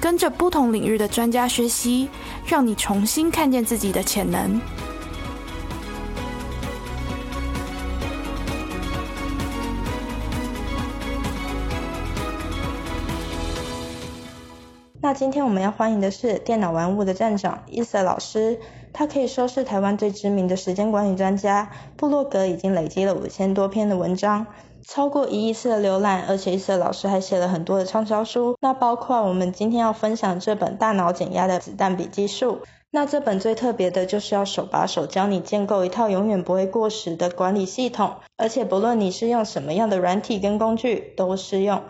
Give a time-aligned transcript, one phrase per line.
[0.00, 2.08] 跟着不同领域的专家学习，
[2.46, 4.60] 让你重新看见自己的潜能。
[15.00, 18.60] 那今天我们要欢迎的是电脑玩物的站长伊瑟老师，
[18.92, 24.46] 他可以说是台湾最知名的时间管理专家，部落格已经累积了五千多篇的文章，
[24.88, 32.60] 超过一亿次的浏览，而且伊瑟老师还写了很多的畅销书，那包括我们今天要分享这本《大脑减压的子弹笔记术》。
[32.90, 41.82] 那这本最特别的就是要手把手教你建构一套永远不会过时的管理系统，而且不论你是用什么样的软体跟工具都适用。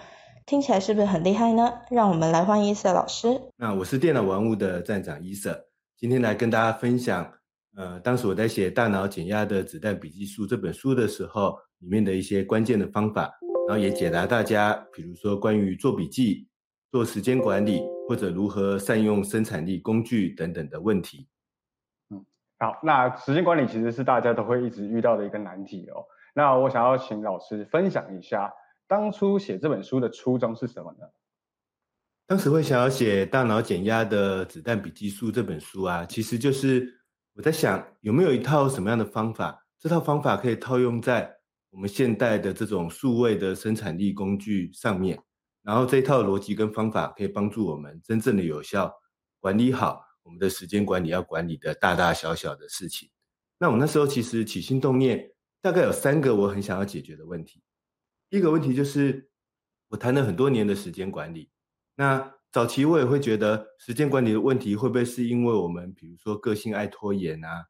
[0.45, 1.75] 听起来是不是很厉害呢？
[1.91, 3.41] 让我们来欢迎伊瑟老师。
[3.59, 7.35] 那我是电脑玩物的站长伊瑟，今天来跟大家分享，
[7.79, 13.33] 呃，当时我在写《大脑减压的子弹笔记术》这本书的时候，里面的一些关键的方法，
[13.69, 16.49] 然后也解答大家，比如说关于做笔记、
[16.91, 21.29] 做时间管理，或者如何善用生产力工具等等的问题。
[22.11, 22.27] 嗯，
[22.59, 26.05] 好，那时间管理其实是大家都会一直遇到的一个难题哦。
[26.35, 28.53] 那我想要请老师分享一下。
[28.89, 31.07] 当初写这本书的初衷是什么呢？
[32.27, 36.98] 当时会想要写《大脑减压的子弹笔记术》这本书啊，其实就是
[37.39, 41.33] 我在想有没有一套什么样的方法，这套方法可以套用在
[41.71, 45.17] 我们现代的这种数位的生产力工具上面，
[45.63, 48.93] 然后这一套逻辑跟方法可以帮助我们真正的有效
[49.39, 53.09] 管理好我们的时间管理要管理的大大小小的事情。
[53.57, 55.31] 那我那时候其实起心动念，
[55.63, 57.63] 大概有三个我很想要解决的问题。
[58.29, 59.31] 第一个问题就是，
[59.91, 61.49] 我谈了很多年的时间管理。
[61.95, 67.67] 那早期我也会觉得，时间管理的问题会不会是因为我们，比如说个性爱拖延啊，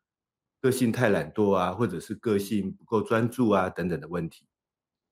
[0.60, 4.46] 个性太懒惰啊，或者是个性不够专注啊等等的问题。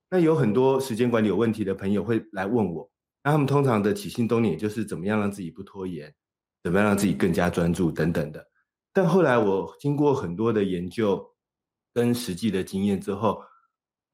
[0.09, 2.88] 那有很多时间管理有问题的朋友会来问我，
[3.25, 6.15] 那他们通常的起心动念就是怎么样让自己不拖延，
[6.62, 8.47] 怎么样让自己更加专注等等的。
[8.93, 11.34] 但后来我经过很多的研究
[11.93, 13.43] 跟实际的经验之后，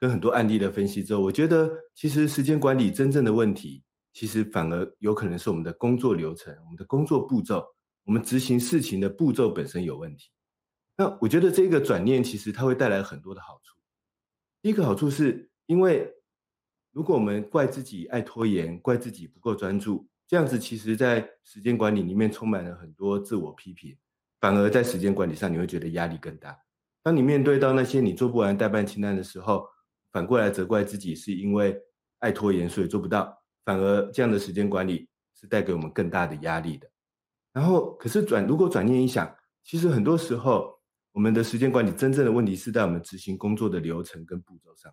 [0.00, 7.64] 跟很多案例的分析之后，我觉得其实时间管理真正的问题，其实反而有可能是我们的工作流程、我们的工作步骤、
[8.04, 10.30] 我们执行事情的步骤本身有问题。
[10.96, 13.76] 那我觉得这个转念其实它会带来很多的好处。
[14.60, 16.12] 第一个好处是因为
[16.92, 23.96] 如果我们怪自己爱拖延、怪自己不够专注，这样子其实在时间管理里面充满了很多自我批评，
[24.40, 26.56] 反而在时间管理上你会觉得压力更大。
[27.02, 29.66] 当你面对到那些你做不完代办清单的时候，
[30.12, 31.76] 反过来责怪自己是因为
[32.18, 33.41] 爱拖延，所以做不到。
[33.64, 36.88] 反而这样的时间管理是带给我们更大的压力的。
[37.52, 40.80] 然后，可是转如果转念一想，其实很多时候
[41.12, 44.92] 我们的时间管理真正的问题是在我们执行工作的流程跟步骤上。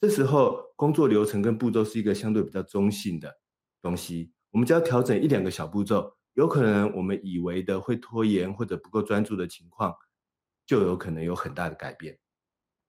[0.00, 3.34] 这时候工作流程跟步骤是一个相对比较中性的
[3.82, 9.94] 东西，我们只要调整一两个小步骤，有可能我们以为的会拖延或者不够专注的情况，
[10.66, 12.18] 就有可能有很大的改变。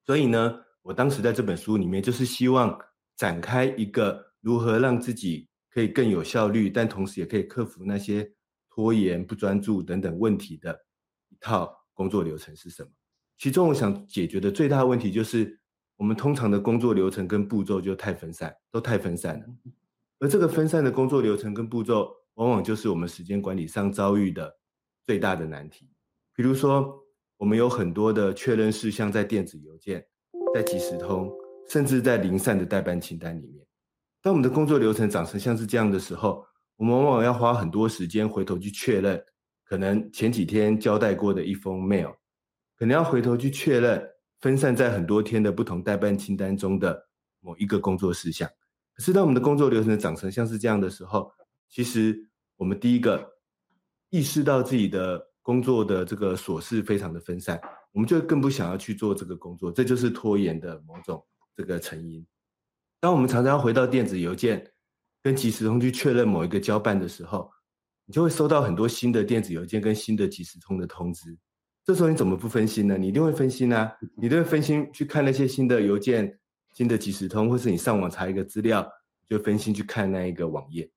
[0.05, 0.61] 所以呢？
[0.81, 2.79] 我当时在这本书里面，就是希望
[3.15, 8.31] 展开一个如何让自己可以更有效率，但同时也可以克服那些
[8.69, 10.73] 拖延、不专注等等问题的
[11.29, 12.89] 一套工作流程是什么？
[13.37, 15.59] 其中我想解决的最大问题就是，
[15.97, 19.45] 我们通常的工作流程跟步骤就太分散，都太分散了。
[20.19, 24.57] 而这个分散的工作流程跟步骤，往往就是我们时间管理上遭遇的
[25.05, 25.89] 最大的难题。
[26.35, 26.93] 比如说，
[27.37, 30.05] 我们有很多的确认事项在电子邮件。
[30.51, 31.31] 在即时通，
[31.69, 33.63] 甚至在零散的代办清单里面，
[34.21, 36.45] 当我们的工作流程长成像是这样的时候，
[36.75, 39.23] 我们往往要花很多时间回头去确认，
[39.63, 42.13] 可能前几天交代过的一封 mail，
[42.77, 44.05] 可能要回头去确认
[44.39, 47.07] 分散在很多天的不同代办清单中的
[47.39, 48.49] 某一个工作事项。
[48.93, 51.31] 可是当我们的工作流程长成像是这样的时候，
[51.69, 52.17] 其实
[52.57, 53.25] 我们第一个
[54.09, 57.59] 意识到自己的工作的这个琐事非常的分散。
[57.93, 61.25] 我们就更不想要去做这个工作，这就是拖延的某种
[61.55, 62.25] 这个成因。
[62.99, 64.71] 当我们常常要回到电子邮件
[65.23, 67.49] 跟即时通去确认某一个交办的时候，
[68.05, 71.37] 你就会收到很多新的电子邮件跟新的即时通的通知。
[71.85, 72.97] 这时候你怎么不分心呢？
[72.97, 73.91] 你一定会分心啊！
[74.15, 76.39] 你一定会分心去看那些新的邮件、
[76.73, 78.87] 新的即时通，或是你上网查一个资料，
[79.27, 80.87] 就分心去看那一个网页。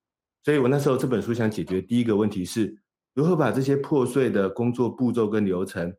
[0.44, 2.76] 所以我那时候这本书想解决第一个问题是，
[3.14, 5.94] 如何把这些破碎的工作步骤跟流程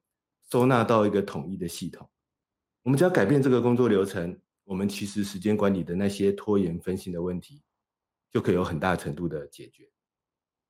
[0.52, 2.08] 收纳到一个统一的系统。
[2.84, 7.62] 我们只要改变这个工作流程，我们其实时间管理的那些拖延分心的问题，
[8.32, 9.90] 就可以有很大程度的解决。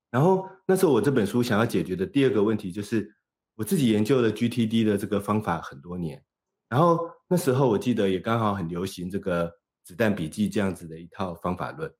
[0.10, 3.12] 然后那时候我这本书想要解决的第二个问题，就是
[3.56, 6.24] 我自己研究了 GTD 的这个方法很多年，
[6.70, 9.52] 然后那时候我记得也刚好很流行这个
[9.84, 11.92] 子弹笔记这样子的一套方法论。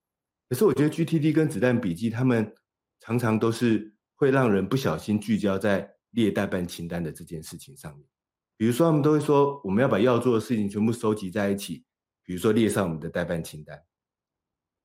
[0.50, 2.54] 可是我觉得 GTD 跟子弹笔记，他们
[3.00, 8.08] 常常都是会让人不小心聚焦在列代办清单的这件事情上面。
[8.56, 11.84] 比如说，他们都会说我们要把要做的事情全部收集在一起，
[12.24, 13.84] 比如说列上我们的代办清单。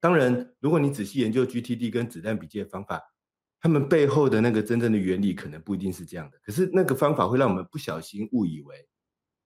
[0.00, 3.02] 当然，如果你仔细研究 GTD 跟子弹笔记的方法，
[3.60, 6.38] 他们背后的那个真正的原理可能不一定是这样的。
[6.42, 8.88] 可是那个方法会让我们不小心误以为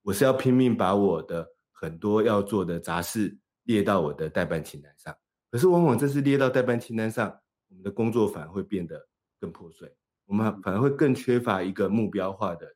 [0.02, 5.14] 我是要拼命把我的很多要做的杂事列到我的代办清单上。
[5.50, 7.34] 可是，往往这是列到代办清单上，
[7.68, 9.08] 我们的工作反而会变得
[9.40, 9.90] 更破碎，
[10.26, 12.66] 我们反而会更缺乏一个目标化的。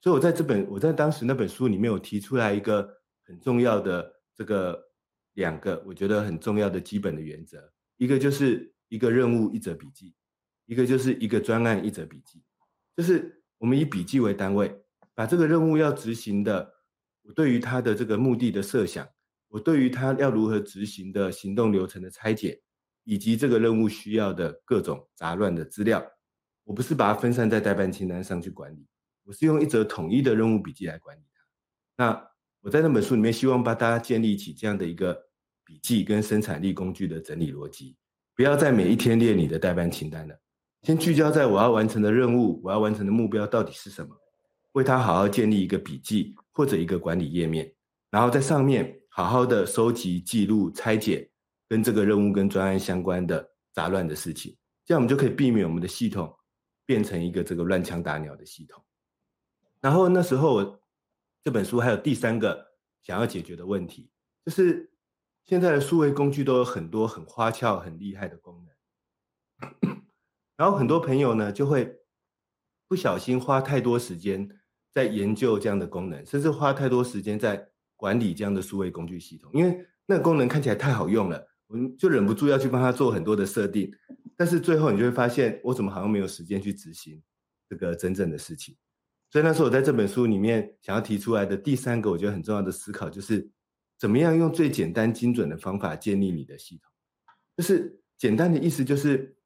[0.00, 2.88] 所以，我在这本我在当时那本书里面有提出来一个
[3.24, 4.78] 很重要的这个
[5.34, 10.14] 两个我觉得很重要的基本的原则，一个就是一个任务一则笔记，
[10.66, 12.42] 一个就是一个专案一则笔记，
[12.96, 14.74] 就是我们以笔记为单位，
[15.14, 16.72] 把这个任务要执行的，
[17.22, 19.08] 我对于它的这个目的的设想。
[19.50, 22.60] 我对于他要如何执行的行动流程的拆解，
[23.04, 26.04] 以及这个任务需要的各种杂乱的资料，
[26.64, 28.86] 我不是把它分散在代办清单上去管理，
[29.28, 31.44] 我是用一则统一的任务笔记来管理它。
[32.02, 32.30] 那
[32.62, 35.14] 我在那本书里面希望帮大家建立起这样的一个
[35.66, 37.94] 笔记跟生产力工具的整理逻辑，
[38.34, 40.34] 不要在每一天列你的代办清单了，
[40.82, 44.16] 先聚焦在我要完成的任务，我要完成的目标到底是什么，
[44.72, 47.70] 为它好好建立一个笔记或者一个管理页面，
[48.10, 48.94] 然后在上面。
[49.10, 51.28] 好好的收集、记录、拆解
[51.68, 56.32] 跟这个任务跟专案相关的杂乱的事情，这样我们就可以避免我们的系统
[56.86, 58.80] 变成一个这个乱枪打鸟的系统。
[59.80, 60.80] 然后那时候
[61.44, 62.72] 这本书还有第三个
[63.02, 64.10] 想要解决的问题，
[64.44, 64.90] 就是
[65.44, 70.02] 现在的数位工具都有很多很花俏、很厉害的功能，
[70.56, 72.00] 然后很多朋友呢就会
[72.86, 74.48] 不小心花太多时间
[74.92, 77.68] 在研究这样的功能，甚至花太多时间在。
[78.00, 83.92] 管理这样的数位工具系统，因为那个功能看起来太好用了，我们就忍不住要去帮他做很多的设定。
[84.36, 87.20] 但是最后你就会发现，我怎么好像没有时间去执行
[87.68, 88.76] 这个真正的事情。
[89.30, 93.50] 所以那时候我在这本书里面想要提出来的第三个我觉得很重要的思考，就是
[93.98, 96.90] 怎么样用最简单精准的方法建立你的系统。
[97.56, 99.36] 就是简单的意思就是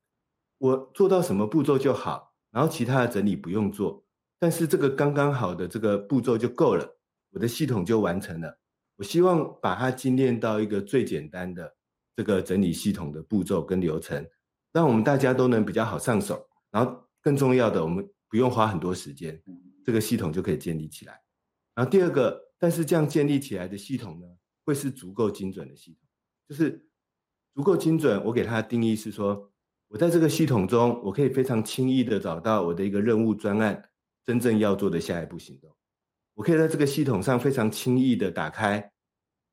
[0.59, 4.05] 我做到什么步骤就好，然后其他的整理不用做，
[4.39, 6.99] 但是这个刚刚好的这个步骤就够了。
[7.31, 8.59] 我的系统就完成了。
[8.97, 11.75] 我希望把它精炼到一个最简单的
[12.15, 14.25] 这个整理系统的步骤跟流程，
[14.71, 16.47] 让我们大家都能比较好上手。
[16.71, 19.43] 然后更重要的，我们不用花很多时间，
[19.85, 21.21] 这个系统就可以建立起来。
[21.75, 24.27] 然后第二个，但是这样建立起来的系统呢，
[24.65, 26.09] 会是足够精准的系统，
[26.49, 26.87] 就是
[27.55, 28.23] 足够精准。
[28.25, 29.51] 我给它的定义是说，
[29.89, 33.83] 我在这个系统中，我可以非常轻易的找到我的一个任务专案
[34.25, 35.75] 真正要做的下一步行动。
[36.35, 38.91] 我可以在这个系统上非常轻易的打开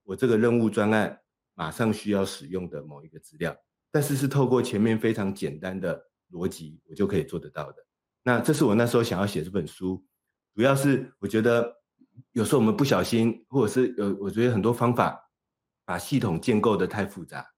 [0.04, 1.20] 我这个任务专案
[1.56, 3.56] 马上需要使用的某一个资料，
[3.92, 6.02] 但是是透过前面非常简单的
[6.32, 7.86] 逻辑，我就可以做得到的。
[8.24, 10.04] 那这是我那时候想要写这本书，
[10.60, 11.74] 主要是我觉得
[12.34, 15.18] 有时候我们不小心，或者是有我觉得很多方法
[15.86, 17.50] 把系统建构的太复杂、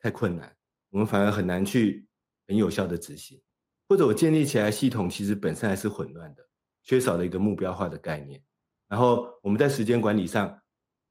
[0.00, 0.52] 太困难，
[0.90, 2.04] 我们反而很难去
[2.48, 3.40] 很有效的执行，
[3.88, 6.44] 或者我建立起来系统其实本身还是混乱的，
[6.82, 8.42] 缺少了一个目标化的概念。
[8.88, 10.60] 然后我们在时间管理上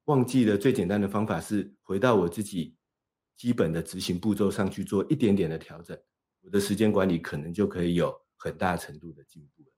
[0.07, 2.75] 忘记了最简单的方法是回到我自己
[3.37, 5.97] 基本的执行步骤上去做一点点的调整，
[6.41, 9.70] 我的时间管理可能就可以有很大程度的进步。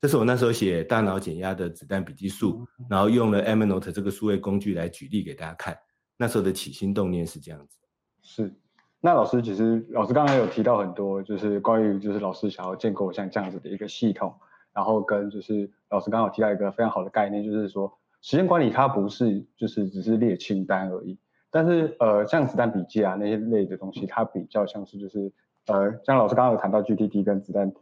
[0.00, 5.76] 这是我那时候写大脑减压的子弹笔记术，然后用了 Evernote 这个数位工具来举例给大家看。
[6.16, 7.78] 那时候的起心动念是这样子。
[8.22, 8.54] 是，
[9.00, 14.34] 那老师其实老师刚才有提到很多，就是关于就是老师想要建构像这样子的一个系统。
[14.72, 21.18] 然后跟就是老师刚好提到一个非常好的概念，就是说时间管理它不是就是只是列清单而已，
[21.50, 25.32] 但是呃像子弹笔记啊那些类的东西，它比较像是就是
[25.68, 27.72] 呃像老师刚刚有谈到 GTD 跟子弹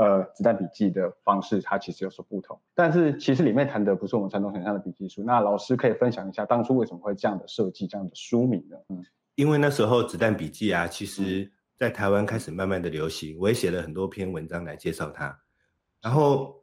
[0.00, 2.58] 呃子弹笔记的方式，它其实有所不同。
[2.74, 5.22] 但是其实里面谈的不是我们传统想象的笔记书。
[5.22, 8.76] 那老师可以分享一下当初为什么会这样的设计这样的书名呢？
[8.88, 9.04] 嗯，
[9.34, 15.38] 因为那时候子弹笔记啊，其实在台湾开始慢慢的流行，我也写了很多篇文章来介绍它。
[16.00, 16.54] 然后，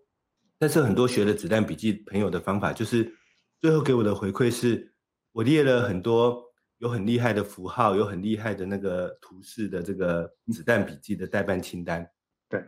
[0.58, 3.14] 但是很多学了子弹笔记朋友的方法，就是
[3.60, 4.92] 最后给我的回馈是，
[5.32, 6.44] 我列了很多
[6.80, 12.08] 有很厉害的符号、有很厉害的那个图示的这个子弹笔记的代办清单，
[12.50, 12.64] 对，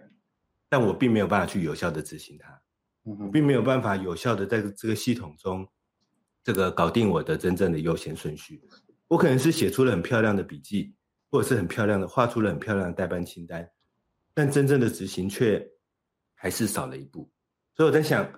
[0.69, 2.61] 但我并没有办法去有效的执行它，
[3.03, 5.67] 我并没有办法有效的在这个系统中，
[6.43, 8.61] 这个搞定我的真正的优先顺序。
[9.07, 10.93] 我可能是写出了很漂亮的笔记，
[11.31, 13.67] 或者是很漂亮的画出了很漂亮的代办清单，
[14.35, 15.67] 但真正的执行却
[16.35, 17.29] 还是少了一步。
[17.75, 18.31] 所以我在想，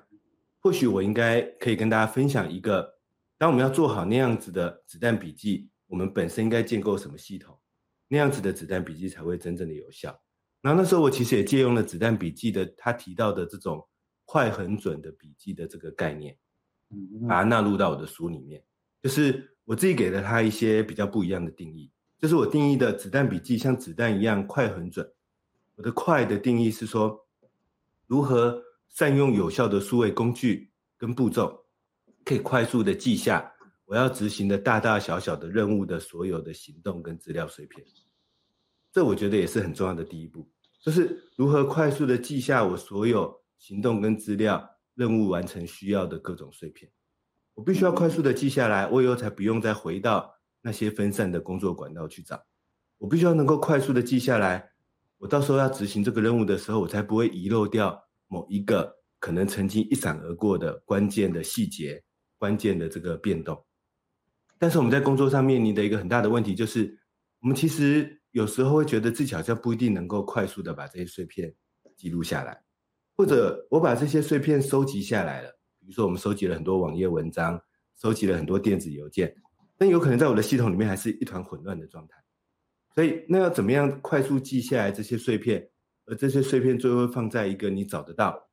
[0.61, 2.89] 或许我应该可以跟大家分享一个，
[3.38, 7.59] 当我们要做好那样子的子弹笔记，我们本身应该建构什么系统，
[8.07, 10.17] 那样子的子弹笔记才会真正的有效。
[10.62, 13.88] 然后那时候我其实也借用了子弹笔记的他提到的这种
[14.25, 16.38] 快很准的笔记的这个概念，
[17.27, 18.63] 把它纳入到我的书里面，
[19.01, 19.48] 就是。
[19.63, 25.10] 我自己给了他一些比较不一样的定义，就是我定义的子弹笔记像子弹一样快很准。
[25.75, 27.25] 我的快的定义是说，
[28.08, 31.63] 如何善用有效的数位工具跟步骤，
[32.25, 33.50] 可以快速的记下
[33.86, 37.86] 我要执行的大大小小的任务的所有的行动跟资料碎片。
[38.91, 40.50] 这我觉得也是很重要的第一步，
[40.83, 46.91] 就是如何快速的记下我所有行动跟资料任务完成需要的各种碎片。
[47.53, 52.41] 我必须要快速的记下来，我以后才不用再回到那些分散的工作管道去找。
[52.98, 54.71] 我必须要能够快速的记下来，
[55.17, 62.03] 我到时候要执行这个任务的时候，我才不会遗漏掉某一个可能曾经一闪而过的关键的细节、
[62.38, 63.65] 关键的这个变动。
[64.60, 67.00] 但是我们在工作上面临的一个很大的问题就是，
[67.41, 71.53] 我们其实有时候会觉得自己好像不一定能够快速的把这些碎片
[71.95, 72.63] 记录下来，
[73.15, 75.50] 或者我把这些碎片收集下来了。
[75.79, 77.61] 比如说，我们收集了很多网页文章，
[78.00, 79.35] 收集了很多电子邮件，
[79.77, 82.15] 但有可能在我的系统里面还是一团混乱的状态。
[82.93, 85.69] 所以，那要怎么样快速记下来这些碎片，
[86.05, 88.50] 而这些碎片最后放在一个你找得到，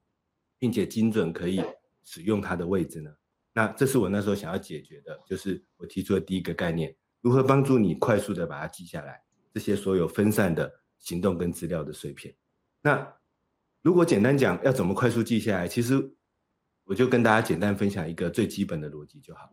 [0.58, 1.62] 并且精准可以
[2.04, 3.10] 使用它的位置呢？
[3.52, 9.20] 那这是我那时候想要解决的，就是我提出的第一个概念：如何帮助你快速的把它记下来，
[9.52, 12.34] 这些所有分散的行动跟资料的碎片。
[12.82, 13.14] 那
[13.82, 15.68] 如果简单讲，要怎么快速记下来？
[15.68, 16.14] 其实。
[16.90, 19.52] 我就跟大家简单分享一个最基本的逻辑就好了。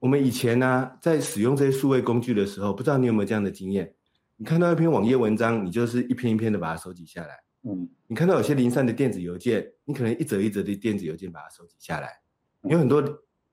[0.00, 3.94] 我们以前呢，在使用这些数位工具的时候，不知道你有没有这样的经验？
[4.34, 7.38] 你看到一篇网页文章，你就是一篇一篇的把它收集下来。
[7.62, 7.88] 嗯。
[8.08, 12.20] 你看到有些零散的电子邮件，你可能一则一则的电子邮件把它收集下来。
[12.64, 13.00] 有很多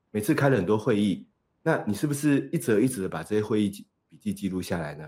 [0.09, 1.27] 每次开了很多会议，
[1.61, 3.69] 那你是不是一则一则的把这些会议
[4.09, 5.07] 笔记记录下来呢？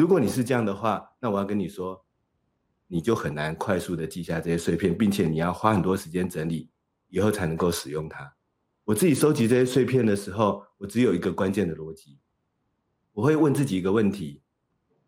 [0.00, 2.04] 如果你是这样的话，那我要跟你说，
[2.86, 6.70] 你就很难快速的记下这些碎片，并且你要花很多时间整理。
[7.12, 8.32] 以后才能够使用它。
[8.84, 12.20] 我自己收集这些碎片的时候，我只有一个关键的逻辑，
[13.12, 14.40] 我会问自己一个问题：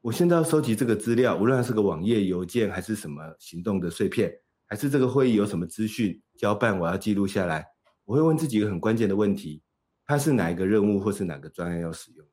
[0.01, 7.65] 我现在要收集这个资料，无论是个网页邮件，还是什么行动的碎片，还是这个会议有什么资讯交办，我要记录下来。
[8.05, 9.63] 我会问自己一个很关键的问题：
[10.05, 12.27] 它是哪一个任务，或是哪个专案要使用？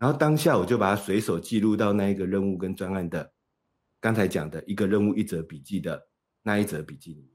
[0.00, 3.32] 然后当下我就把它随手记录到那一个任务跟专案的
[4.00, 6.08] 刚才讲的一个任务一则笔记的
[6.42, 7.30] 那一则笔记里面。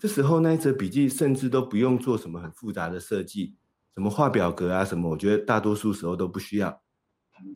[0.00, 3.54] 这时候那一则笔记甚至都不用做什么很复杂的设计，
[3.94, 6.82] 什么画表格啊什么，我觉得大多数时候都不需要，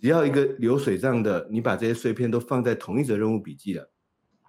[0.02, 3.90] 只要一个流水账的，你把这些碎片都放在同一则任务笔记了，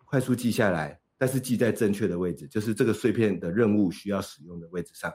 [0.03, 5.11] 快速记下来，但是记在正确的位置，就是这个碎片的任务需要使用的位置上，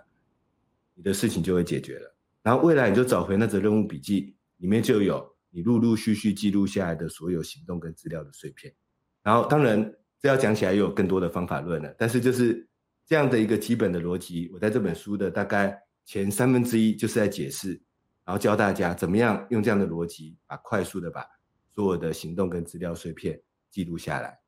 [0.94, 2.16] 你的事情就会解决了。
[2.42, 8.75] 然后未来你就找回那则任务笔记，里面就有你陆陆续续记录下来的所有行动跟资料的碎片，
[9.22, 9.94] 然后当然。
[10.18, 12.66] 这要讲起来又有更多的方法论了，但是就是
[13.04, 17.78] 这样的一个基本的逻辑，我在这本书的大概前三分之一就是在解释，
[18.25, 21.22] 然后教大家怎么样用这样的逻辑，把快速的把
[21.70, 23.38] 所有的行动跟资料碎片
[23.70, 24.40] 记录下来。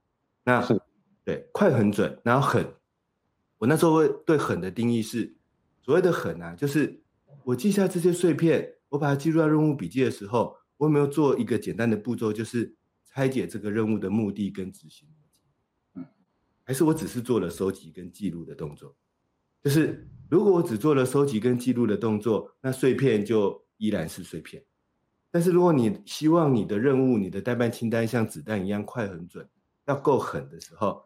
[0.42, 0.80] 那是
[1.22, 2.66] 对快很准，然后狠，
[3.58, 5.36] 我那时候会对狠的定义是，
[5.82, 6.98] 所谓的狠啊，就是
[7.44, 15.08] 我记下这些碎片，我把它记录在任务笔记的时候，我有没有做一个简单的步骤，就是拆解这个任务的目的跟执行。
[16.64, 18.94] 还是我只是做了收集跟记录的动作，
[19.62, 24.62] 就是如果我只做了收集跟记录的动作，那碎片就依然是碎片。
[25.30, 29.48] 但是如果你希望你的任务、你的代办清单像子弹一样快、很准，
[29.86, 31.02] 要够狠的时候，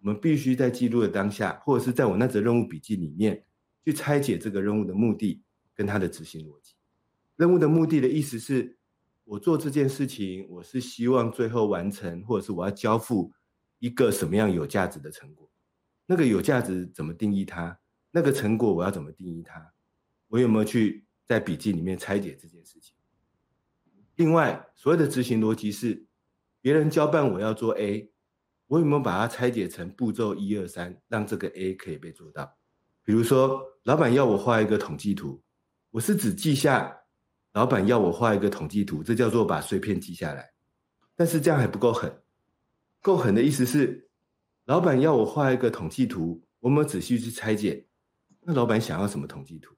[0.00, 3.44] 我们必须在记录的当下，或者是在我那则任务笔记里面，
[3.84, 5.42] 去拆解这个任务的目的
[5.74, 6.74] 跟它的执行逻辑。
[7.40, 8.76] 任务的目的的意思是，
[9.24, 13.32] 我做这件事情，我是希望最后完成，或者是我要交付。
[13.78, 15.50] 一个什么样有价值的成果？
[16.04, 17.80] 那个有价值怎么定义它？
[18.10, 19.72] 那个成果我要怎么定义它？
[20.28, 22.94] 我有没有去在笔记里面拆解这件事情？
[24.16, 26.04] 另外，所谓的执行逻辑是，
[26.60, 28.12] 别人交办我要做 A，
[28.66, 32.54] 我有没有把它拆解成步骤一二三，让这个 A 可以被做到？
[33.02, 35.42] 比如说，老板要我画一个统计图，
[35.90, 36.99] 我是只记下
[37.52, 40.52] 老板要我画一个统计图，这叫做把碎片记下来。
[41.16, 42.22] 但是这样还不够狠。
[43.02, 44.08] 够狠的意思是，
[44.66, 47.86] 老板要我画一个统计图，我们仔细去拆解。
[48.42, 49.74] 那老板想要什么统计图？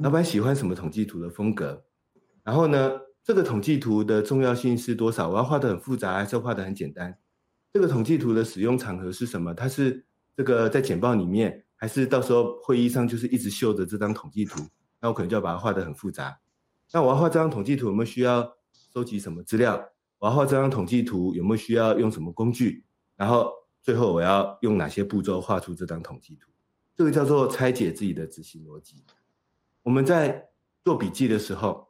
[0.00, 1.84] 老板喜欢什么统计图的风格？
[2.44, 2.92] 然后呢，
[3.24, 5.28] 这个统计图的重要性是多少？
[5.28, 7.18] 我要画的很复杂，还是画的很简单？
[7.72, 9.52] 这个统计图的使用场合是什么？
[9.52, 14.62] 它是这个在简报里面，还是到时候会议上就是一直秀着这张统计图？
[15.00, 16.38] 那我可能就要把它画的很复杂。
[16.92, 18.56] 那我要画这张统计图，有没有需要
[18.92, 19.84] 收集什么资料？
[20.18, 22.84] 我要画这张统计图，有没有需要用什么工具？
[23.16, 23.52] 然后
[23.82, 26.50] 最后我要用哪些步骤画出这张统计图？
[26.94, 29.04] 这个叫做拆解自己的执行逻辑。
[29.82, 30.48] 我们在
[30.82, 31.88] 做笔记的时候，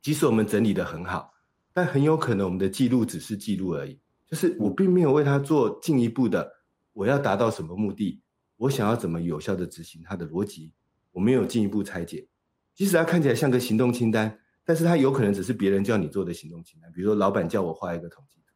[0.00, 1.34] 即使我们整理的很好，
[1.72, 6.50] 但很有可能我们的记录只是记录而已，就是我并没有为它做进一步的，
[6.94, 8.22] 我要达到什么目的，
[8.56, 10.72] 我想要怎么有效的执行它的逻辑，
[11.10, 12.26] 我没有进一步拆解。
[12.74, 16.90] 即使它看起来像个行动清单，但是它有可能只是别人叫你做的行动清单。
[16.92, 18.54] 比如说，老板叫我画一个统计图，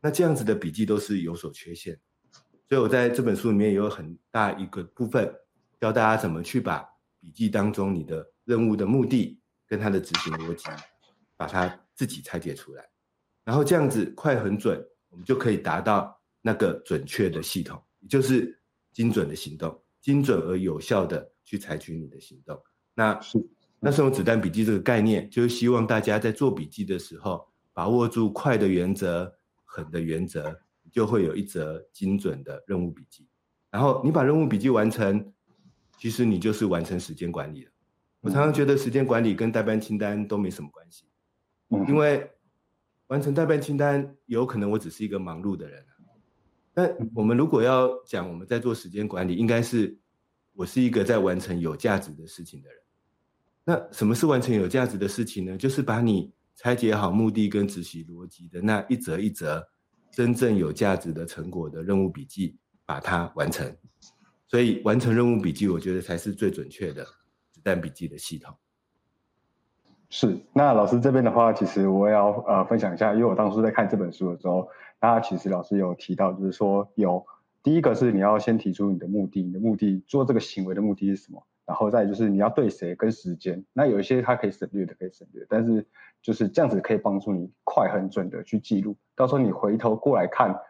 [0.00, 1.98] 那这样子的笔记都是有所缺陷。
[2.68, 5.30] 所以我在这本书里面也有很大一个部分，
[5.80, 6.82] 教大家怎么去把
[7.20, 10.64] 笔记当中你的任务的目的跟它的执行逻辑，
[11.36, 12.88] 把它自己拆解出来，
[13.44, 18.58] 然后这样子快很准，我们就可以达到那个准确的系统，也就是
[18.92, 22.58] 精准的行动，精准而有效的去采取你的行动。
[22.94, 23.38] 那是。
[23.84, 29.34] 那是用子弹笔记这个概念，就是希望大家在做笔记的时候，把握住快的原则、
[29.64, 30.58] 狠的原则。
[30.90, 33.26] 就会有一则精准的任务笔记，
[33.70, 35.32] 然后你把任务笔记完成，
[35.96, 37.70] 其实你就是完成时间管理了。
[38.20, 41.06] 我常常觉得时间管理跟代办清单都没什么关系，
[41.88, 42.30] 因为
[43.06, 45.82] 完成代办清单有可能我只是一个忙碌的人，
[46.74, 49.98] 但我们如果要讲我们在做时间管理，应该是
[50.54, 52.78] 我是一个在完成有价值的事情的人。
[53.64, 55.56] 那什么是完成有价值的事情呢？
[55.56, 59.66] 就是把你拆解好目的跟执行逻辑的那一则一则。
[60.14, 63.74] 真正有价值的成果的任务笔记，把它完成。
[64.46, 67.02] 所以完成任务笔记，我觉得才是最准确的
[67.50, 68.54] 子弹笔记的系统。
[70.10, 74.68] 是，那老师这边的话，其实我也要呃分享一下，因为我当初在看这本书的时候，
[75.00, 77.24] 那其实老师有提到，就是说有
[77.62, 81.46] 第一个是你要先提出你的目的，你的目的做这个行为的目的是什么？
[81.64, 85.86] 然后再就是你要对谁跟时间，那有一些它可以省略的可以省略，但是
[86.20, 90.60] 就是这样子可以帮助你快很准的去记录，到时候你回头过来看，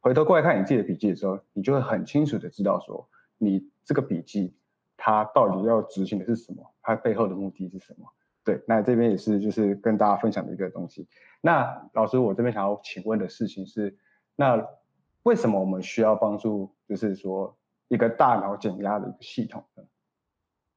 [0.00, 4.54] 回头过来看你自己的笔记的时候，你就会很清楚的知道说你这个笔记
[4.98, 8.06] 它到底要执行的是什么，它背后的目的是什么。
[8.44, 11.08] 对，那这边也是就是跟大家分享的一个东西。
[11.40, 13.96] 那老师我这边想要请问的事情是，
[14.36, 14.62] 那
[15.24, 17.54] 为什么我们需要帮助，就是说
[17.88, 19.82] 一个大脑减压的一个系统呢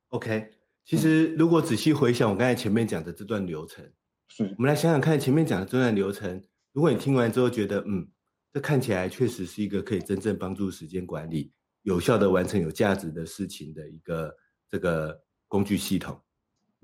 [0.10, 0.50] ？OK，
[0.84, 3.86] 其实如果仔细回想我刚才前面讲的这段流程，
[4.28, 8.08] 是我们来想想看前面讲的这段流程，如果你听完之后觉得，嗯，
[8.54, 11.52] 这看起来确实是一个可以真正帮助时间管理、
[11.84, 14.34] 有效的完成有价值的事情的一个
[14.70, 16.18] 这个工具系统，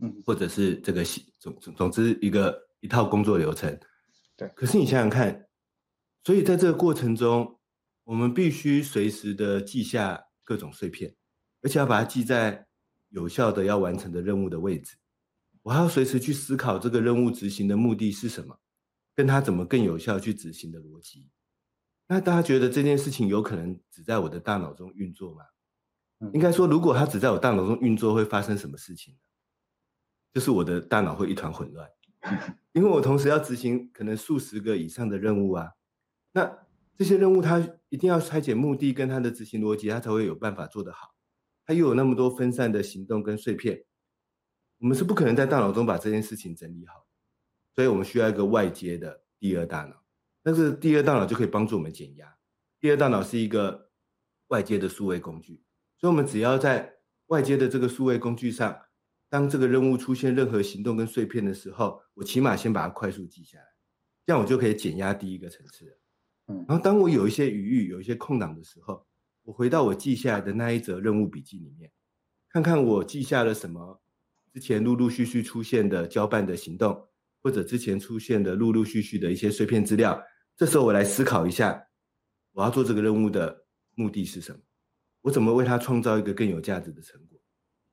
[0.02, 3.80] 嗯，或者是这个系总总总之一个一套工作流程，
[4.36, 4.50] 对。
[4.50, 5.46] 可是你想想看，
[6.24, 7.60] 所以在这个过程中，
[8.04, 11.16] 我们必须随时的记下各种碎片，
[11.62, 12.68] 而且要把它记在。
[13.16, 14.96] 有效的要完成的任务的位置，
[15.62, 18.60] 我还要随时去思考这个任务执行的目的是什么，
[19.14, 21.30] 跟它怎么更有效去执行的逻辑。
[22.08, 25.44] 那大家觉得这件事情有可能只在我的大脑中运作吗？
[26.34, 29.20] 应该说，如果它只在我大脑中运作，会发生什么事情呢？
[30.34, 31.88] 就是我的大脑会一团混乱，
[32.74, 35.70] 因为我同时要执行可能数十个以上的任务啊。
[36.34, 36.66] 那
[36.98, 41.16] 这些任务它一定要拆解目的跟它的执行逻辑，它才会有办法做得好。
[41.66, 43.86] 它又有那么多分散的行动跟碎片，
[44.80, 47.08] 我们是不可能在大脑中把这件事情整理好，
[47.74, 50.04] 所以我们需要一个外接的第二大脑。
[50.42, 52.36] 但是第二大脑就可以帮助我们减压。
[52.82, 53.90] 第二大脑是一个
[54.48, 55.64] 外接的数位工具，
[55.98, 56.96] 所以我们只要在
[57.28, 58.78] 外接的这个数位工具上，
[59.30, 63.66] 当这个任务出现任何行动跟碎片的时候，我起码先把它快速记下来，
[64.26, 65.98] 这样我就可以减压第一个层次了。
[66.48, 69.06] 嗯，然后当我有一些余裕、有一些空档的时候。
[69.46, 71.92] 我回到我记下来的那一则任务笔记里面，
[72.48, 74.02] 看看我记下了什么，
[74.54, 77.10] 之前陆陆续续出现的交办的行动，
[77.42, 80.24] 或者之前出现的陆陆续续的一些碎片资料。
[80.56, 81.86] 这时候我来思考一下，
[82.54, 84.60] 我要做这个任务的目的是什么？
[85.24, 87.38] 我怎么为他创造一个更有价值的成果？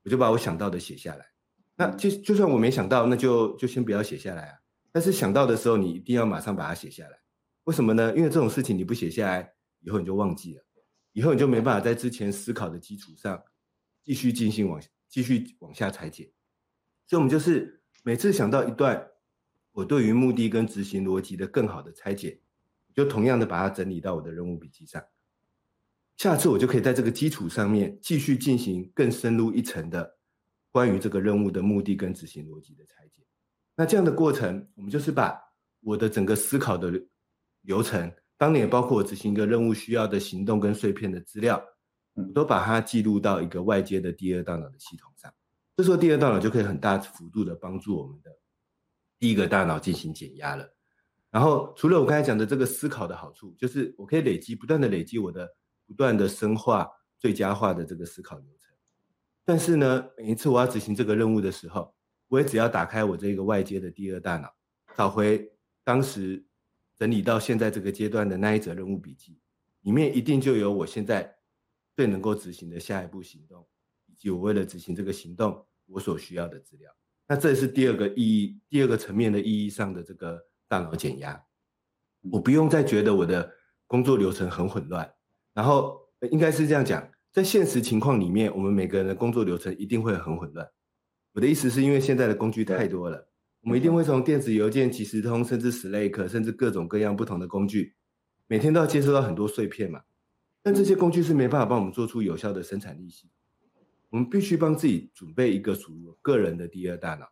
[0.04, 1.26] 我就把我想到的写下来。
[1.74, 4.58] 那就就算我没想到，那就就先不要写下来啊。
[4.92, 7.18] 但是想到的时候，你一定要马上把它写下来。
[7.64, 8.14] 为什么呢？
[8.16, 10.64] 因为这种事情你不写下来，以后你就忘记了。
[11.12, 13.42] 以后你就没办法在之前思考的基础上
[14.04, 16.30] 继续进行往继续往下裁剪，
[17.06, 19.08] 所以我们就是每次想到一段
[19.72, 22.40] 我对于目的跟执行逻辑的更好的拆解，
[22.94, 25.02] 就同样的把它整理到我的任务笔记上。
[26.16, 30.18] 下次我就可以在这个基础上面继续进行更深入一层的
[30.70, 33.26] 关于这个任务的目的跟执行逻辑的拆解。
[33.74, 35.36] 那这样的过程，我们就是把
[35.80, 36.92] 我的整个思考的
[37.62, 41.62] 流程，当年也包括我执行一个任务需要的行动跟碎片的资料，
[42.14, 45.32] 我，都把它记录到一个外接的第二大脑的系统上。
[45.76, 48.30] 这时候第二大脑就可以很大幅度的帮助我们的
[49.18, 50.68] 第一个大脑进行减压了。
[51.30, 55.48] 然后除了我刚才讲的这个思考的好处，就是我可以累积不断的累积我的。
[55.86, 58.72] 不断的深化、最佳化的这个思考流程，
[59.44, 61.92] 但是呢，每一次我要执行这个任务的时候，
[62.28, 64.48] 我也只要打开我这个外接的第二大脑，
[64.96, 65.44] 找回
[65.82, 66.46] 当时
[67.00, 69.38] 整理到现在这个阶段的那一则任务笔记，
[69.84, 71.34] 里面一定就有我现在
[71.96, 73.66] 最能够执行的下一步行动，
[74.04, 76.92] 以及我为了执行这个行动我所需要的资料。
[77.26, 81.42] 那这是第二个意义、第二个层面的意义上的这个大脑减压，
[82.30, 83.50] 我不用再觉得我的
[83.86, 85.10] 工作流程很混乱。
[85.54, 85.98] 然后
[86.30, 90.70] 应该是这样讲，在现实情况里面，我们每个人的工作流程一定会很混乱。
[91.32, 93.29] 我的意思是因为现在的工具太多了，
[93.62, 97.94] 我们一定会从电子邮件、即时通，甚至 Slack，甚至各种各样不同的工具，
[98.46, 100.00] 每天都要接收到很多碎片嘛。
[100.62, 103.32] 但这些工具是没办法帮我们做出有效的生产力系统。
[104.10, 107.26] 我们必须帮自己准备一个属于我个人的第二大脑，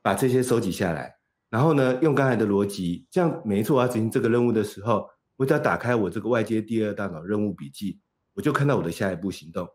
[0.00, 1.16] 把这些收集下来，
[1.50, 5.08] 然后呢，用刚才的逻辑，这样每一次我要执行这个任务的时候。
[5.36, 8.00] 我只要打开我这个外接第二大脑任务笔记，
[8.34, 9.68] 我就看到我的下一步行动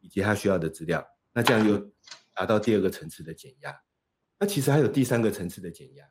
[0.00, 1.02] 以及它需要的资料。
[1.32, 1.90] 那这样又
[2.34, 3.74] 达到第二个层次的减压。
[4.38, 6.04] 那其实还有第三个层次的减压，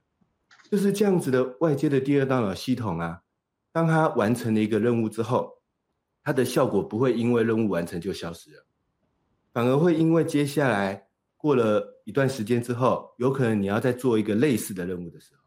[0.70, 3.22] 就是这样子的外接的第二大脑系统啊，
[3.72, 5.62] 当它完成了一个任务之后，
[6.24, 8.66] 它的效果不会因为任务完成就消失了，
[9.54, 11.08] 反而会因为接下来
[11.38, 15.42] 过了一段时间之后，有可能你要再做一个类似的任务的时候，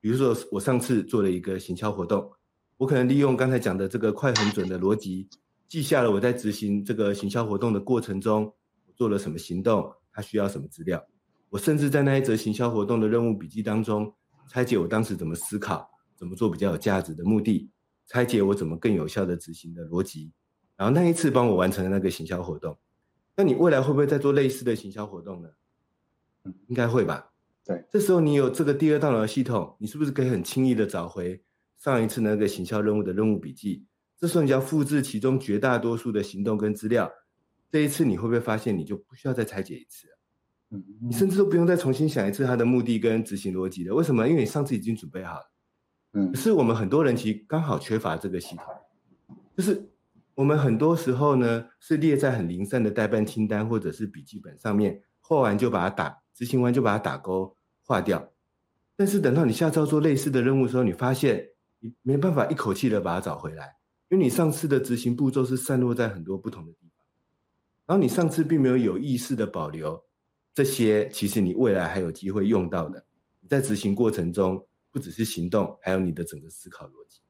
[0.00, 2.32] 比如说我上次做了一个行销活动。
[2.76, 5.28] 我可能利用刚才讲的这个快很准的逻辑，
[5.68, 8.50] 记下了我在执行这个行销活动的过程中，
[8.96, 11.06] 做了什么行动，它需要什么资料。
[11.50, 14.14] 我甚至在那一则行销活动的任务笔记当中，
[14.48, 17.70] 拆解我当时怎么思考，怎么做比较有价值的目的，
[18.06, 20.32] 拆解我怎么更有效的执行的逻辑。
[20.76, 22.78] 然后那一次帮我完成了那个行销活动。
[23.36, 25.48] 那你未来会不会再做类似的行销活动呢？
[26.44, 27.32] 嗯，应该会吧。
[27.64, 31.42] 对，这时候你有这个第二大脑的系统，你是不是可以很轻易的找回？
[31.78, 33.84] 上一次那个行销任务的任务笔记，
[34.16, 37.10] 这时候你要复制其中绝大多数的行动跟资料，
[37.70, 40.06] 这一次你会不会发现你就不需要再拆解一次？
[40.70, 43.94] 嗯，你甚至都不用再重新想一次它的目的跟执行逻辑了。
[43.94, 44.28] 为什么？
[44.28, 45.52] 因为你上次已经准备好了。
[46.12, 48.64] 嗯，可是我们很多人其实刚好缺乏这个系统，
[49.56, 49.90] 就是
[50.34, 58.32] 我们很多时候呢是列在很零散的代办清单或者是笔记本上面，画完就把它打，执行完就把它打勾划掉。
[58.96, 61.46] 但是等到你下次要做类似的任务的时候，你发现。
[61.82, 63.74] 你没办法一口气的把它找回来，
[64.10, 67.06] 因为你上次的执行步骤是散落在很多不同的地方，
[67.86, 70.04] 然后你上次并没有有意识的保留
[70.54, 73.04] 这些，其实你未来还有机会用到的。
[73.48, 77.20] 在执行过程中，不只是行动，还有你的整个思考逻辑。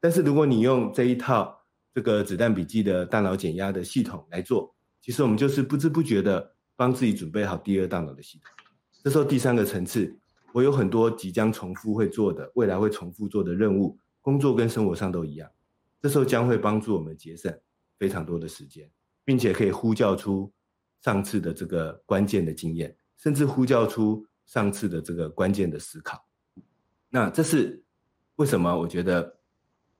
[0.00, 1.58] 但是如果你用这一套
[1.94, 8.50] 这个子弹笔记的大脑减压的系统来做，其实我们就是不知不觉的帮自己准备好第二大脑的系统。
[9.02, 10.16] 这时候第三个层次。
[10.54, 15.50] 我有很多即将重复会做的，未来会重复做的任务，工作跟生活上都一样。
[16.00, 17.52] 这时候将会帮助我们节省
[17.98, 18.88] 非常多的时间，
[19.24, 20.52] 并且可以呼叫出
[21.04, 26.18] 上次的这个关键的经验，甚至呼叫出上次的这个关键的思考。
[27.10, 27.84] 那这是
[28.36, 28.74] 为什么？
[28.74, 29.38] 我觉得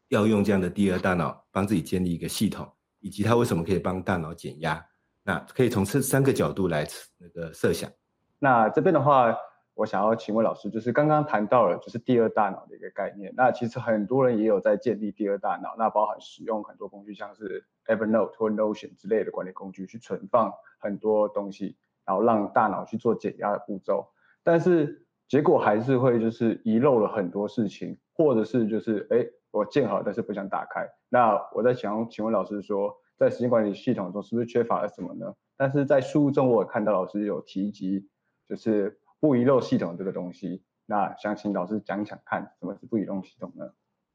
[0.09, 2.67] 要用这样的第二大脑帮自己建立一个系统，
[3.01, 4.83] 以及它为什么可以帮大脑减压？
[5.23, 6.88] 那可以从这三个角度来
[7.19, 7.90] 那个设想。
[8.38, 9.37] 那这边的话。
[9.75, 13.35] 我想要请问老师，就是刚刚谈到了就是第二大脑的一个概念。
[13.37, 24.07] 那其实很多人也有在建立第二大脑，那包含使用很多工具，像是 Evernote 或 Notion 之类的管理工具去存放很多东西，然后让大脑去做减压的步骤。
[24.45, 30.89] 但是结果还是会就是遗漏了很多事情，或者是就是哎我建好但是不想打开。
[31.09, 35.35] 那我在想请问老师说，在时间管理系统中是不是缺乏了什么呢？
[35.57, 38.09] 但是在书中我看到老师有提及，
[38.49, 39.01] 就是。
[39.25, 43.73] 不遗漏系统这个东西，那想请老师讲讲看，什么是不遗漏系统呢？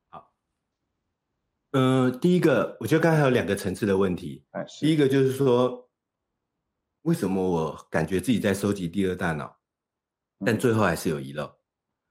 [0.09, 0.31] 好，
[1.71, 4.45] 嗯，第一个，我觉得刚才有两个层次的问题。
[4.51, 5.89] 哎，第一个就是说，
[7.01, 9.57] 为什么我感觉自己在收集第二大脑，
[10.45, 11.51] 但最后还是有遗漏？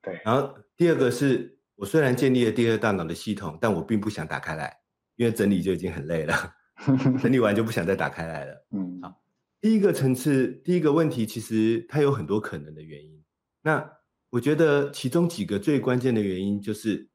[0.03, 0.21] 对。
[0.25, 4.77] 然后第二个是我虽然建立了第二大脑的系统，但我并不想打开来，
[5.15, 6.35] 因为整理就已经很累了，
[7.23, 8.67] 整理完就不想再打开来了。
[8.73, 9.23] 嗯，好。
[9.61, 13.23] 第一个层次，第一个问题，其实它有很多可能的原因。
[13.63, 13.91] 那
[14.31, 17.09] 我觉得其中几个最关键的原因就是，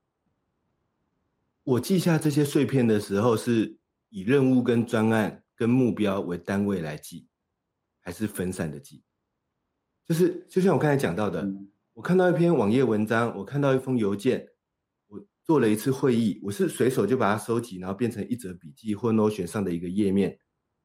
[1.63, 3.77] 我记下这些碎片的时候，是
[4.10, 7.27] 以任务跟专案跟目标为单位来记，
[8.01, 9.03] 还是分散的记？
[10.06, 11.47] 就是就像我刚才讲到的，
[11.93, 14.49] 我看到一篇网页文章，我看到一封邮件，
[15.08, 20.38] 我做了一次会议，我是随手就把它收集，然后变成一则笔记或 Notion 上的一个页面，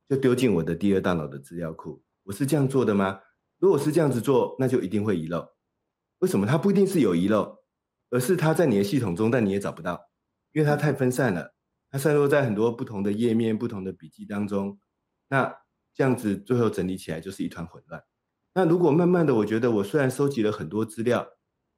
[0.08, 2.02] 就丢进我的第二大脑的资料库。
[2.24, 3.20] 我是这样做的吗？
[3.58, 5.46] 如果是这样子做，那就一定会遗漏。
[6.20, 6.46] 为什么？
[6.46, 7.58] 它不一定是有遗漏，
[8.10, 10.08] 而是它在你的系统中，但你也找不到。
[10.52, 11.54] 因为它太分散了，
[11.90, 14.80] 它散落在很多不同的页面、不同的笔记当中，
[15.28, 15.54] 那
[15.94, 18.02] 这样子最后整理起来就是一团混乱。
[18.54, 21.28] 那如果慢慢的，我觉得我虽然收集了很多资料，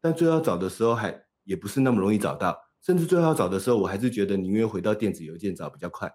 [0.01, 6.11] 但最后找的时候还也不是那么容易找到，甚至最后找的时候，我还是觉得宁愿回到电子邮件找比较快。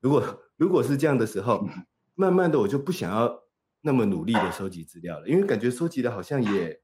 [0.00, 0.22] 如果
[0.60, 1.66] 如果是这样的时候，
[2.14, 3.34] 慢慢的我就不想要
[3.80, 6.80] 那么努力的收集资料了，因为感觉收集的好像也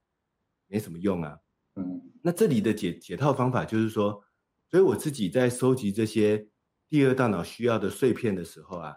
[0.67, 1.39] 没什么用啊。
[1.75, 4.25] 嗯，那这里的解解套方法就是说。
[4.69, 6.49] 所以我自己在收集这些
[6.89, 8.97] 第二大脑需要的碎片的时候啊，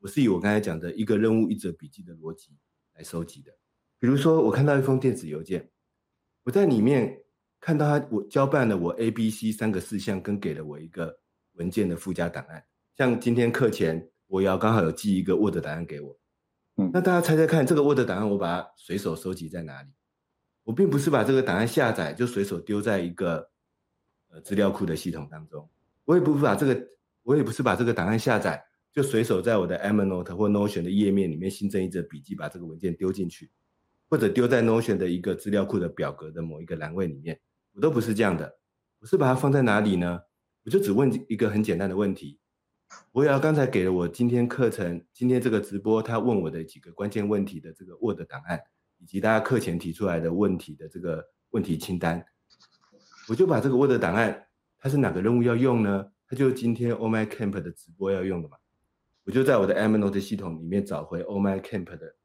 [0.00, 2.58] 我是以我刚才讲的一个任务一则笔记的逻辑
[2.94, 3.52] 来收集的。
[4.00, 5.70] 比如说，我看到一封电子邮件，
[6.42, 7.16] 我在里面
[7.60, 11.16] 看到他我交办了我 A、B、C 三个事项，跟给了我一个
[11.52, 12.66] 文件的附加档案。
[12.96, 16.18] 像今天课前，我要刚好有寄一个 Word 档案给我。
[16.76, 19.90] 嗯，那大家猜猜看，这个 Word 档案我把它随手收集在哪里？
[20.64, 23.48] 我并不是把这个档案下载就随手丢在一个
[24.30, 24.40] 呃。
[24.40, 25.70] 资料库的系统当中，
[26.04, 26.88] 我也不是把这个，
[27.22, 28.60] 我也不是把这个档案下载，
[28.92, 33.52] 就随手在我的 Evernote 或 Notion 的页面里面新增一则笔记，把这个文件丢进去，
[34.10, 37.38] 或者丢在 Notion 的一个资料库的表格的某一个栏位里面，
[37.72, 38.58] 我都不是这样的。
[38.98, 40.18] 我是把它放在哪里呢？
[40.64, 42.40] 我就只问一个很简单的问题。
[43.12, 48.60] 我也要刚才给了我今天课程、今天这个直播，他问我的几个关键问题的这个 Word 档案，
[48.98, 52.24] 以及大家课前提出来的问题的这个问题清单。
[53.28, 54.46] 我就把这个 Word 档案，
[54.78, 56.06] 它是哪个任务要用呢？
[56.26, 58.56] 它就是今天 Oh My Camp 的直播要用的嘛。
[59.24, 62.16] 我就在我的 Evernote 系统里面找回 Oh My Camp 的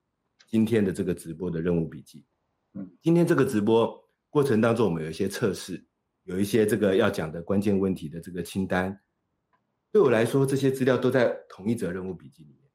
[0.50, 2.26] 今天的这个直播的任务笔记。
[2.74, 5.86] 嗯，今天这个直播过程当中，我们有一些测试，
[6.24, 9.00] 有一些这个要讲的关键问题的这个清单。
[9.92, 12.70] 对我来说，这些资料都在同一则任务笔记里面。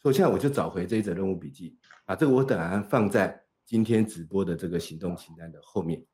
[0.00, 6.04] 所以现在我就找回这一则任务笔记，把这个 Word 档案放在今天直播的这个行动清单的后面。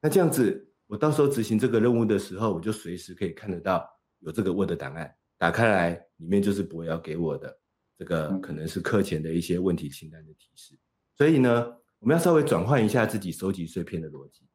[0.00, 0.70] 那这样子。
[0.86, 7.58] 我到时候执行这个任务的时候，我就随时可以看得到有这个 Word 档案，打开来里面就是博瑶给我的
[7.96, 10.78] 这个可能是课前的一些问题清单的提示。
[11.16, 14.46] 所以呢，我们要稍微转换一下自己收集碎片的逻辑，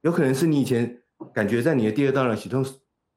[0.00, 1.02] 有可能是你以前
[1.34, 2.64] 感觉在你的第二大脑系统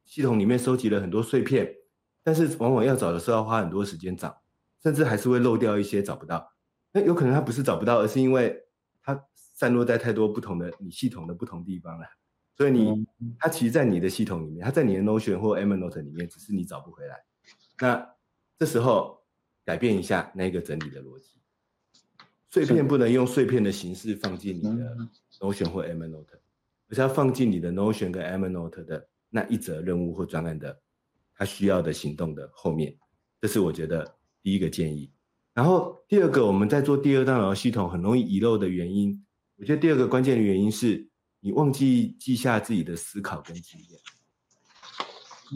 [0.07, 1.75] 系统里面收集了很多碎片，
[2.23, 4.41] 但是往往要找的时候要花很多时间找，
[4.81, 6.53] 甚至还是会漏掉一些找不到。
[6.93, 8.63] 那有可能它不是找不到，而是因为
[9.03, 12.05] 它散落在太多不同的你系统的不同地方了。
[12.55, 13.05] 所以你，
[13.37, 17.23] 它其实，在你的系统里面，它在你的 Notion 或 Evernote 里面，只是你找不回来。
[17.79, 18.15] 那
[18.57, 19.21] 这时候
[19.63, 21.39] 改变一下那个整理的逻辑，
[22.49, 24.97] 碎片不能用碎片的形式放进你的
[25.39, 26.39] Notion 或 Evernote，
[26.89, 30.79] 而是要放进你的 Notion 跟 Evernote 的那一则任务或专案的
[31.35, 32.95] 他需要的行动的后面。
[33.41, 35.11] 这是我觉得第一个建议。
[35.53, 39.23] 然后第二个，我们在做第二大脑系统很容易遗漏的原因，
[39.57, 41.07] 我觉得第二个关键的原因是。
[41.39, 43.99] 你忘记记下自己的思考跟经验，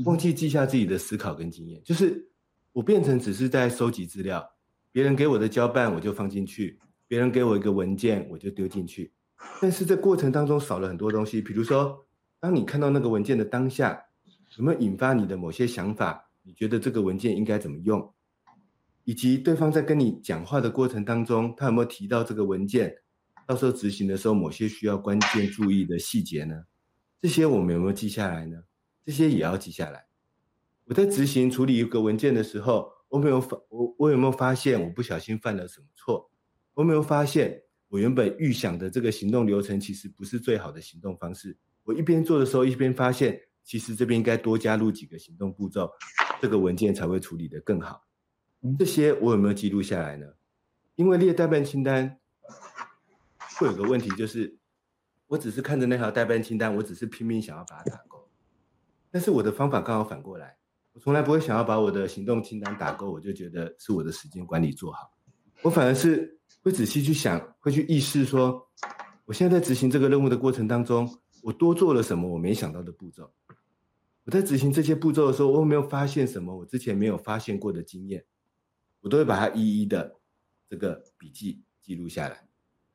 [0.06, 2.30] 忘记记下自己的思考跟经验，就是
[2.72, 4.48] 我变成只是在收集资料，
[4.92, 9.12] 别人给我的交办我就放进去，别人给我一个文件我就丢进去，
[9.60, 12.06] 但是这过程当中少了很多东西，比如说，
[12.42, 14.04] 当你看到那个文件的当下，
[14.58, 16.32] 有没有引发你的某些想法？
[16.42, 18.14] 你觉得这个文件应该怎么用？
[19.04, 22.96] 以及对方在跟你讲话的过程当中，他有没有提到这个文件？
[23.46, 26.64] 到时候执行的时候，某些需要关键注意的细节呢？
[27.22, 28.64] 这些我们有没有记下来呢？
[29.06, 30.08] 这些也要记下来。
[30.86, 36.32] 我在执行处理一个文件的时候，我没有发我我有没有发现我不小心犯了什么错？
[36.74, 41.56] 我没有发现我原本预想的这个行动流程其实不是最好的行动方式。
[41.84, 45.90] 我一边做的时候，一边发现其实这边应该多加入几个行动步骤，
[46.42, 48.04] 这个文件才会处理得更好。
[48.78, 50.28] 这些我有没有记录下来呢？
[50.96, 52.18] 因为列代办清单。
[53.58, 54.58] 会有个问题，就是
[55.28, 58.28] 我只是看着那条代办清单，我只是拼命想要把它打勾，
[59.12, 60.58] 但是我的方法刚好反过来，
[60.94, 65.12] 我从来不会想要把我的行动清单打勾，我就觉得是我的时间管理做好，
[65.62, 68.68] 我反而是会仔细去想，会去意识说，
[69.26, 71.08] 我现在在执行这个任务的过程当中，
[71.42, 73.32] 我多做了什么我没想到的步骤，
[74.24, 78.24] 我在执行这些步骤的时候，我有没有发现什么我之前没有发现过的经验，
[79.02, 80.16] 我都会把它一一的
[80.70, 82.48] 这个笔记记录下来，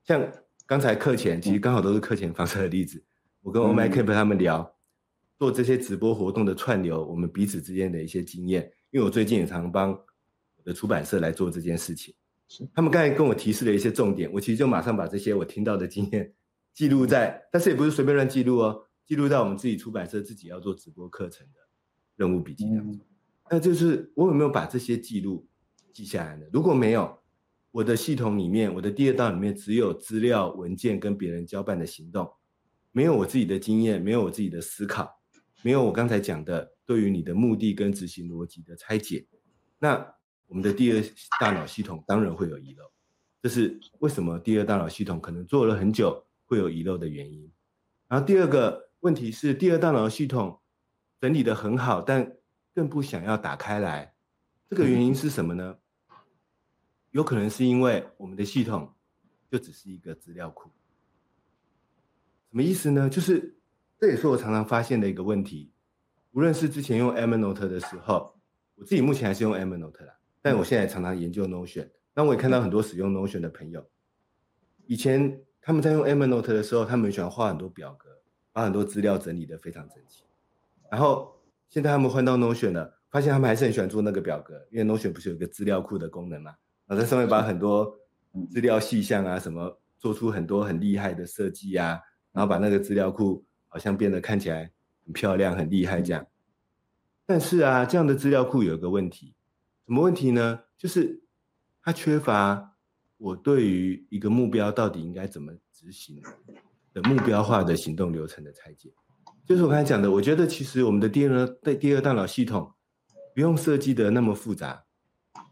[0.05, 0.33] 像。
[0.69, 3.01] 刚才课前其实刚好都是课前发生的例子。
[3.41, 4.75] 我跟 Oh My Camp 他们聊，
[5.39, 8.65] 做这些直播活动的串流，我们彼此之间的一些经验。
[8.91, 12.13] 因为我最近也常帮我的出版社来做这件事情，
[12.75, 16.35] 他们刚才跟我提示了一些重点，我其实就马上把这些我听到的经验
[16.77, 21.55] 记录在，但是也不是随便乱记录哦，记录在我们自己出版社自己要做直播课程的
[22.17, 23.01] 任务笔记当中。
[23.51, 25.49] 那就是我有没有把这些记录
[25.95, 26.45] 记下来呢？
[26.53, 27.19] 如果没有，
[27.71, 32.31] 我的系统里面，我的第二道里面只有资料文件跟别人交办的行动，
[32.93, 35.19] 没有我自己的经验，没有我自己的思考。
[35.63, 39.27] 没有我刚才讲的对于你的目的跟执行逻辑的拆解，
[39.79, 40.15] 那
[40.47, 41.03] 我们的第二
[41.41, 42.85] 大脑系统当然会有遗漏，
[43.41, 47.53] 这是为什么第二大脑系统可能做了很久会有遗漏的原因。
[48.09, 50.59] 然后第二个问题是，第二大脑系统
[51.21, 52.37] 整理的很好，但
[52.75, 54.15] 更不想要打开来，
[54.71, 55.77] 这个原因是什么呢？
[57.11, 58.95] 有可能是因为我们的系统
[59.51, 60.71] 就只是一个资料库，
[62.51, 63.11] 什么意思呢？
[63.11, 63.53] 就是。
[63.99, 65.73] 这也是我常常发现的一个问题，
[66.33, 68.39] 无论是之前用 Evernote 的时候，
[68.75, 73.89] 我自己目前还是用 Evernote 啦，但我现在常常研究 Notion，那我也看到很多使用 Notion 的朋友，
[74.85, 78.09] 以前他们在用 Evernote 的时候，他们喜欢画很多表格，
[78.53, 80.23] 把很多资料整理的非常整齐，
[80.89, 86.55] 然后现在他们换到 Notion 了，发现他们还是很喜欢做那个表格，因为 Notion 不是有一个资料库的功能嘛，
[86.87, 87.99] 然后在上面把很多
[88.49, 91.99] 资料细项啊什么，做出很多很厉害的设计啊，
[92.31, 93.45] 然后把那个资料库。
[93.69, 94.73] 好像变得看起来
[95.05, 96.27] 很漂亮、很厉害这样，
[97.27, 99.35] 但是啊，这样的资料库有一个问题，
[99.87, 100.61] 什么问题呢？
[100.79, 101.23] 就是
[101.83, 102.75] 它缺乏
[103.19, 106.21] 我对于一个目标到底应该怎么执行
[106.93, 108.93] 的目标化的行动流程的拆解。
[109.45, 112.73] 就是我刚才讲的，我觉得其实我们的第二、第第二大脑系统
[113.35, 114.85] 不用设计的那么复杂。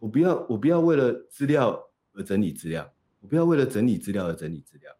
[0.00, 1.80] 我不要，我不要为了资料
[2.12, 4.90] 而整理资料，我不要为了整理资料而整理资料。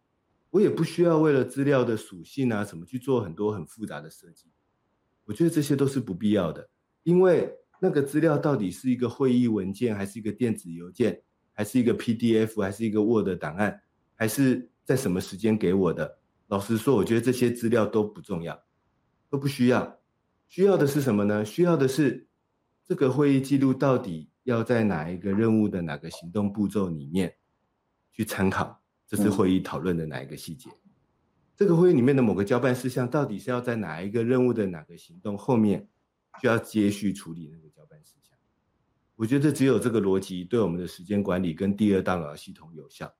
[0.51, 4.47] 我也不需要为了资料的属性啊什么去做很多很复杂的设计，
[5.25, 6.69] 我觉得这些都是不必要的，
[7.03, 11.21] 因为那个资料到底是一个会议文件，还是一个电子邮件，
[11.55, 13.81] 还是一个 PDF，还是一个 Word 档案，
[14.13, 16.19] 还是在什么时间给我的？
[16.47, 18.61] 老实说，我觉得这些资料都不重要，
[19.31, 19.99] 都不需要。
[20.47, 21.43] 需要的是什么呢？
[21.43, 22.27] 需要的是
[22.85, 27.33] 这个会议记录到底要在哪一个任务的哪个行动步骤里面
[28.11, 28.79] 去参考。
[29.07, 30.69] 这次会议讨论的哪一个细节？
[31.55, 35.87] 这个会议里面的某个交办事项，到底是要在哪一个任务的哪个行动后面，
[36.41, 38.24] 需要接续处理那个交办事项？
[39.15, 43.13] 我觉得只有这个逻辑对我们的时间管理跟第二大脑系统有效，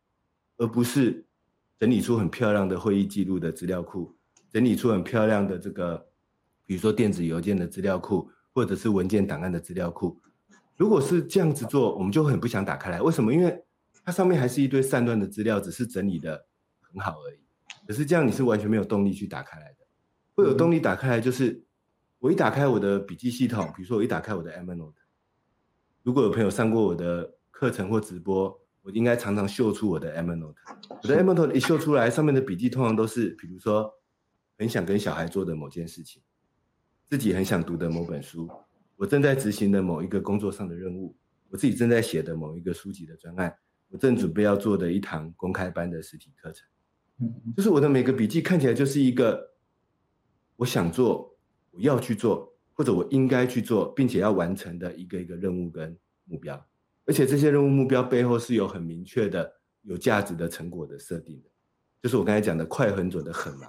[0.58, 1.26] 而不是
[1.80, 4.14] 整理出很漂亮的会议记录的资料库，
[4.50, 5.98] 整理出很漂亮的这个，
[6.66, 10.20] 比如说电子邮件的资料库，或者是文件档案的资料库。
[10.76, 13.02] 如果是这样子做，我们就很不想打开来。
[13.02, 13.34] 为什么？
[13.34, 13.64] 因为
[14.04, 16.46] 它上面还是一堆散乱的资料，只是整理的
[16.82, 17.40] 很好而已。
[17.88, 19.78] 可是这样你是完全没有动力去打开来的。
[20.34, 21.64] 会有动力打开来，就是
[22.20, 24.94] 我一打开我的笔记系统，比如说我一打开我的 Evernote，
[26.06, 30.54] 如果有朋友上过我的课程或直播，我应该常常秀出我的 Evernote。
[31.02, 33.92] 我的 Evernote 一秀出来，上面的笔记通常都是，比如说
[34.56, 36.22] 很想跟小孩做的某件事情，
[37.06, 38.48] 自己很想读的某本书，
[38.96, 41.18] 我正在执行的某一个工作上的任务，
[41.50, 43.58] 我自己正在写的某一个书籍的专案。
[43.90, 46.68] 我正准备要做的一堂公开班的实体课程，
[47.18, 49.56] 嗯，就是我的每个笔记看起来就是一个
[50.56, 51.36] 我想做、
[51.72, 56.64] 我要去做或者我应该去做，并且要完成的一个一个任务跟目标，
[57.06, 61.50] 而且这些任务目标背后是有很明确的、有价值的成果的设定的，
[62.04, 63.68] 就是我刚才讲的快、很准的很嘛。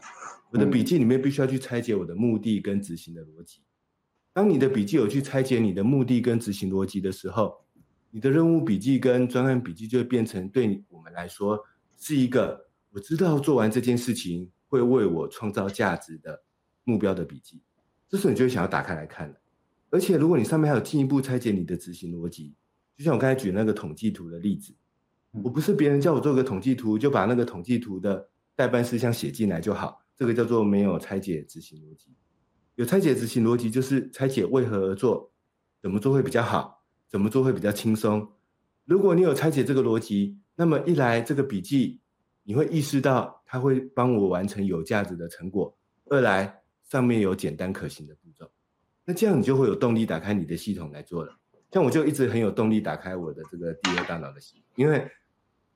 [0.51, 3.63] 我的笔记里面必须要去拆解我的目的跟执行的逻辑。
[4.33, 7.65] 当你的笔记有去拆解你的目的跟执行逻辑的时候，
[8.11, 11.63] 你的任务笔记跟专案笔记就会变成对我们来说
[11.99, 16.43] 是一个我知道做完这件事情会为我创造价值的
[16.85, 17.61] 目标的笔记，
[18.09, 19.35] 这时候你就会想要打开来看了。
[19.91, 22.55] 而且如果你上面还有进一步拆解你的执行逻辑，
[22.97, 24.75] 就像我刚才举那个统计图的例子，
[25.31, 32.15] 我不是别人叫我做个统计图就把那个统计图的代办事项写进来就好，这个叫做没有拆解执行逻辑。
[32.75, 35.31] 有拆解执行逻辑就是拆解为何而做，
[35.81, 36.75] 怎么做会比较好。
[37.09, 38.29] 怎么做会比较轻松？
[38.85, 42.01] 如果你有拆解这个逻辑，那么一来这个笔记
[42.43, 45.73] 你会意识到它会帮我完成有价值的成果；
[46.07, 48.51] 二来上面有简单可行的步骤，
[49.05, 51.37] 那这样你就会有动力打开你的系统来做了。
[51.73, 55.11] 像我就一直很有动力打开我的这个第二大脑的系统，因为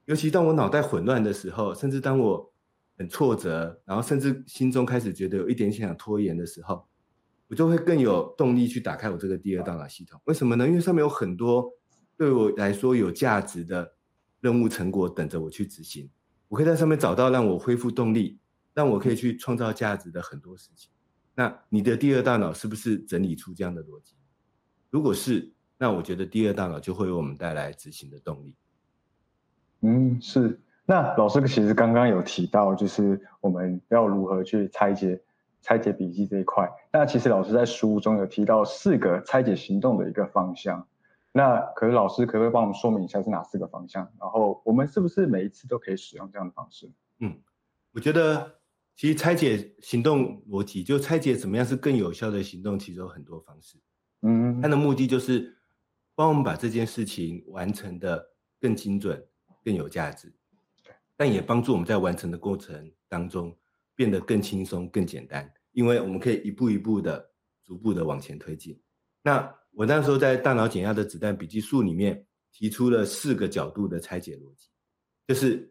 [0.07, 2.53] 尤其当我脑袋混乱的时候，甚至当我
[2.97, 6.87] 很挫折，然后甚至心中开始觉得有一点想拖延的时候。
[7.49, 10.21] 我就会更有动力去打开我这个第二大脑系统。
[10.27, 10.69] 为什么呢？
[10.69, 11.69] 因为上面有很多
[12.17, 13.93] 对我来说有价值的
[14.41, 16.09] 任务成果等着我去执行。
[16.47, 18.39] 我可以在上面找到让我恢复动力、
[18.73, 20.93] 让我可以去创造价值的很多事情。
[21.41, 24.15] 那你的第二大脑是不是整理出这样的逻辑？
[24.91, 28.55] 如果是，那我觉得第二大脑就会为我们带来执行的动力。
[29.81, 30.61] 嗯，是。
[30.85, 35.19] 那老师其实刚刚有提到，就是我们要如何去拆解
[35.63, 36.71] 拆解笔记这一块。
[36.93, 40.87] 那其实老师在书中有提到四个拆解行动的一个方向。
[41.33, 44.13] 那可是老师可不可以帮我们说明一下是哪四个方向？
[44.21, 46.93] 然后我们是不是每一次都可以使用这样的方式？
[47.21, 47.35] 嗯，
[47.93, 48.60] 我觉得
[48.97, 53.79] 其实拆解行动逻辑，就拆解怎么样是更有效的行动，其实有很多方式。
[54.23, 55.57] 嗯，它的目的就是
[56.15, 58.25] 帮我们把这件事情完成的
[58.61, 59.27] 更精准、
[59.65, 60.33] 更有价值。
[61.17, 63.55] 但也帮助我们在完成的过程当中
[63.95, 67.31] 变得更轻松、更简单，因为我们可以一步一步的、
[67.63, 68.81] 逐步的往前推进。
[69.23, 74.69] 那我那时候在大脑减压的子弹笔记术里面提出了四个角度的拆解逻辑，
[75.29, 75.71] 就是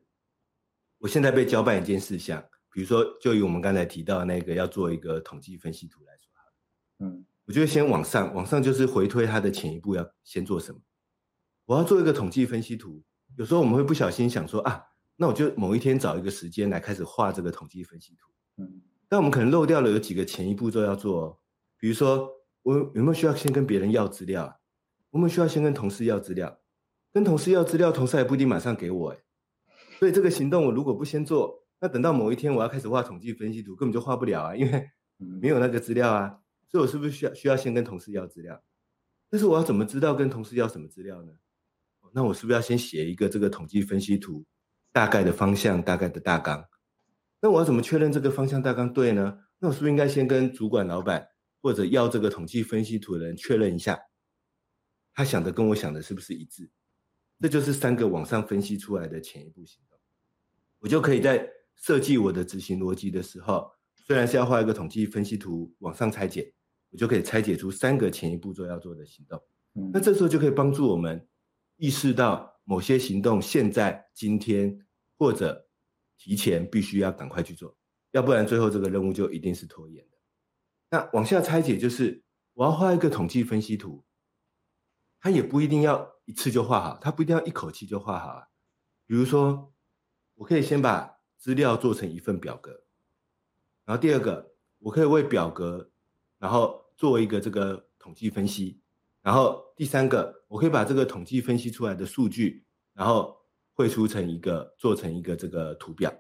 [0.99, 10.79] 我现在被交办一件事项，比如说就以我们刚才提到那个要做一个统计分析图来说，嗯，我就先往上，往上就是回推它的前一步要先做什么。
[11.65, 13.03] 我要做一个统计分析图，
[13.37, 14.83] 有时候我们会不小心想说啊。
[15.21, 18.29] 那我就某一天找一个时间来开始画这个统计分析图。
[18.63, 21.37] 嗯，但我们可能漏掉了有几个前一步骤要做，哦
[21.77, 22.29] 比如说
[22.63, 24.61] 我有没有需要先跟别人要资料？
[25.09, 26.59] 我们需要先跟同事要资料，
[27.11, 29.17] 跟同事要资料，同事还不一定马上给我哎。
[29.99, 36.39] 所以这个行动我如果不先做，那等到某一天我要开始画统计分析图，根本就画不了啊，因为没有那个资料啊。
[36.67, 38.63] 所以我是不是需要需要先跟同事要资料？
[39.29, 41.33] 但是我要怎么知道跟同事要什么资料呢？
[42.11, 44.45] 那我是不是要先写一个这个统计分析图？
[44.91, 46.67] 大概的方向，大概的大纲，
[47.39, 49.39] 那我要怎么确认这个方向大纲对呢？
[49.59, 51.27] 那我是不是应该先跟主管、老板
[51.61, 53.99] 或者要这个统计分析图的人确认一下，
[55.13, 56.71] 他想的跟我想的是不是一致？
[57.39, 59.99] 这就是三个往上分析出来的前一步行动。
[60.79, 61.47] 我就可以在
[61.79, 66.53] 设计我的执行逻辑的时候，虽然是要画一个统计分析图往上拆解，
[66.91, 69.41] 我就可以拆解出三个前一步骤要做的行动。
[69.91, 71.27] 那这时候就可以帮助我们
[71.77, 72.47] 意识到。
[72.65, 74.85] 某些行动现在、今天
[75.17, 75.67] 或者
[76.19, 77.75] 提前必须要赶快去做，
[78.11, 80.17] 要不然最后这个任务就一定是拖延的。
[80.91, 82.23] 那往下拆解就是，
[82.53, 84.05] 我要画一个统计分析图，
[85.19, 88.43] 它也不一定要一次就画好，它不一定要一口气就画好啊。
[89.07, 89.73] 比如说，
[90.35, 92.71] 我可以先把资料做成一份表格，
[93.85, 95.89] 然后第二个，我可以为表格，
[96.37, 98.81] 然后做一个这个统计分析。
[99.21, 103.37] 然后第三个，我可以把这个统计分析出来的数据，然后
[103.73, 106.13] 绘出成一个，做成一个这个图表。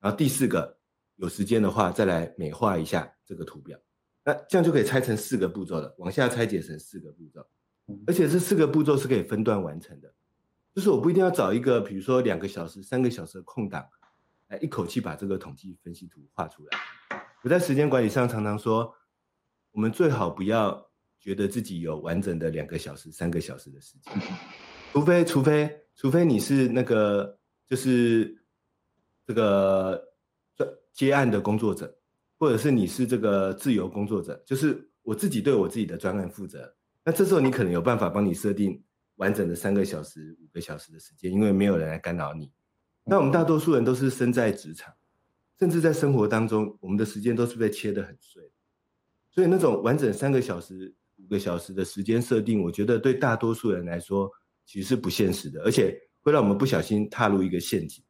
[0.00, 0.76] 然后第四个，
[1.16, 3.78] 有时间的话再来美化一下这个图表。
[4.24, 7.46] 那这样就可以拆成四个步骤了，往下拆解成四个步骤。
[8.06, 10.12] 而且这四个步骤是可以分段完成的，
[10.74, 13.86] 就是我不一定要找一个，比如说两个小时、三个小时的空档，
[14.48, 16.78] 来一口气把这个统计分析图画出来。
[17.42, 18.94] 我在时间管理上常常说，
[19.72, 20.90] 我们最好不要。
[21.20, 24.12] 觉得自己有完整的两个小时、三个小时的时间，
[24.92, 28.44] 除非除非除非你是那个就是
[29.26, 30.12] 这个
[30.92, 31.96] 接案的工作者，
[32.38, 36.76] 或者是你是这个自由工作者，就是我自己对我自己的专案负责。
[37.02, 38.84] 那这时候你可能有办法帮你设定
[39.14, 42.52] 完整的三个小时、五个小时的时间，因为没有人来干扰你。
[43.04, 44.92] 那我们大多数人都是身在职场，
[45.58, 48.42] 甚至在生活当中，我们的时间都是被切得很碎，
[49.30, 50.94] 所以那种完整三个小时。
[51.16, 54.28] 五个小时的时间设定，我觉得对大多数人来说
[54.66, 58.04] 其实是不现实的，而且会让我们不小心踏入一个陷阱，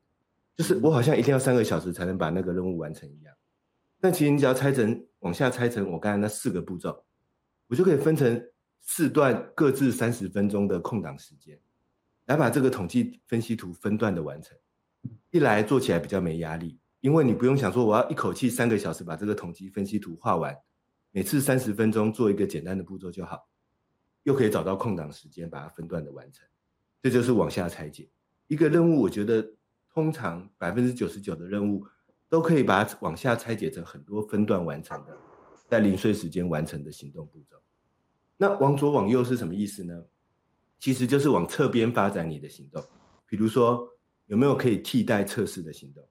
[0.56, 3.34] 就是我好像一定要三个小时才能把那个任务完成一样。
[4.00, 7.04] 但其实你只要拆成往下拆成我刚才那四个步骤，
[7.68, 8.42] 我就可以分成
[8.80, 11.60] 四段各自三十分钟的空档时间，
[12.24, 14.56] 来把这个统计分析图分段的完成。
[15.30, 20.56] 一来做起来比较没压力，因为你不用想说我要一口气三个小时把这个统计分析图画完。
[21.10, 23.48] 每次三十分钟做一个简单的步骤就好，
[24.24, 26.44] 又可以找到空档时间把它分段的完成，
[27.00, 28.10] 这就是往下拆解
[28.48, 29.00] 一个任务。
[29.00, 29.48] 我觉得
[29.92, 31.86] 通常百分之九十九的任务
[32.28, 35.16] 都可以把它往下拆解成很多分段完成的，
[35.68, 37.56] 在零碎时间完成的行动步骤。
[38.36, 40.04] 那往左往右是什么意思呢？
[40.80, 42.84] 其实就是往侧边发展你的行动。
[43.24, 43.88] 比如说
[44.26, 46.04] 有没有可以替代测试的行动？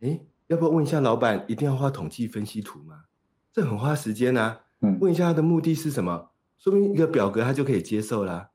[0.00, 3.04] 哎，要不要问一下老板，一定要画统计分析图吗？
[3.52, 6.30] 这很花时间啊，嗯，问一下他的目的是什么？
[6.58, 8.50] 说明一个表格他就可以接受啦。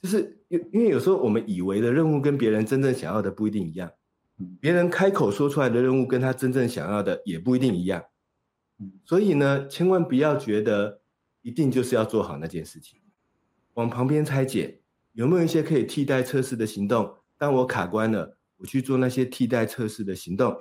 [0.00, 3.90] 就是因因为有时候我们以为的任务跟别人真正想要的不一定一样，
[4.60, 8.04] 别人开口说出来的任务跟他真正想要的也不一定一样，
[9.04, 11.00] 所以呢，千万不要觉得
[11.42, 13.00] 一定就是要做好那件事情，
[13.74, 14.80] 往旁边拆解，
[15.14, 17.16] 有没有一些可以替代测试的行动？
[17.38, 20.54] 当我卡关了，我去做那些替代测试的行动，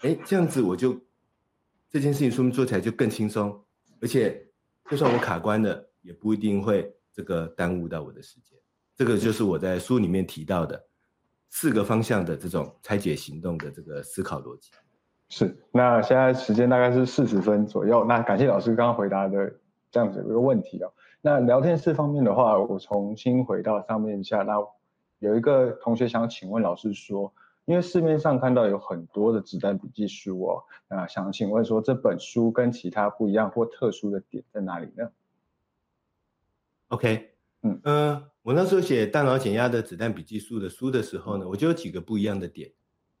[0.00, 1.00] 哎，这样子我就。
[1.90, 3.56] 这件事情说明做起来就更轻松，
[4.00, 4.44] 而且
[4.90, 8.58] 就算我卡关了，也不一定会这个耽误到我的时间。
[8.96, 10.84] 这个就是我在书里面提到的
[11.50, 14.72] 四个方向的这种拆解行动的这个思考逻辑。
[15.28, 18.04] 是，那现在时间大概是四十分左右。
[18.04, 19.54] 那感谢老师刚刚回答的
[19.92, 20.92] 这样子一个问题哦。
[21.20, 24.42] 那聊天室方面的话，我重新回到上面下。
[24.42, 24.54] 那
[25.24, 27.32] 有一个同学想请问老师说，
[27.64, 35.10] 因为市面上看到有很多的子弹笔记书哦，那想请问说这本书跟其他不一样或特殊的点在哪里呢
[36.88, 37.30] ？OK，
[37.62, 42.70] 嗯嗯，我那时候写《大脑减压的子弹笔记书》的书的时候呢，我就有几个不一样的点。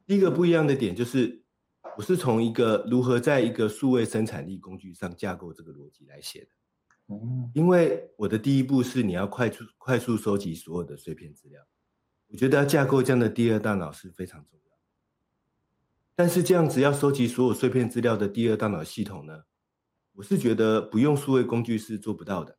[0.06, 1.42] 第一个不一样的点就是，
[1.96, 6.48] 我是从一个如何在一个数位生产力工具上架构这个逻辑来写的。
[7.08, 11.62] 嗯，因为我的第一步是你要快速快速收集所有的碎片资料，
[12.34, 14.76] 我觉得要架构这样的第二大脑是非常重要。
[16.16, 19.44] 但是这样子要收集所有碎片资料的第二大脑系统呢，
[20.14, 22.58] 我是觉得不用数位工具是做不到的。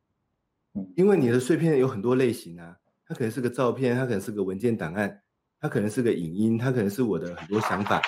[0.72, 2.74] 嗯，因为你的碎片有很多类型啊，
[3.06, 5.22] 它可能是个照片，它可能是个文件档案，
[5.60, 8.00] 它可能是个影音，它可能是我的很多想法，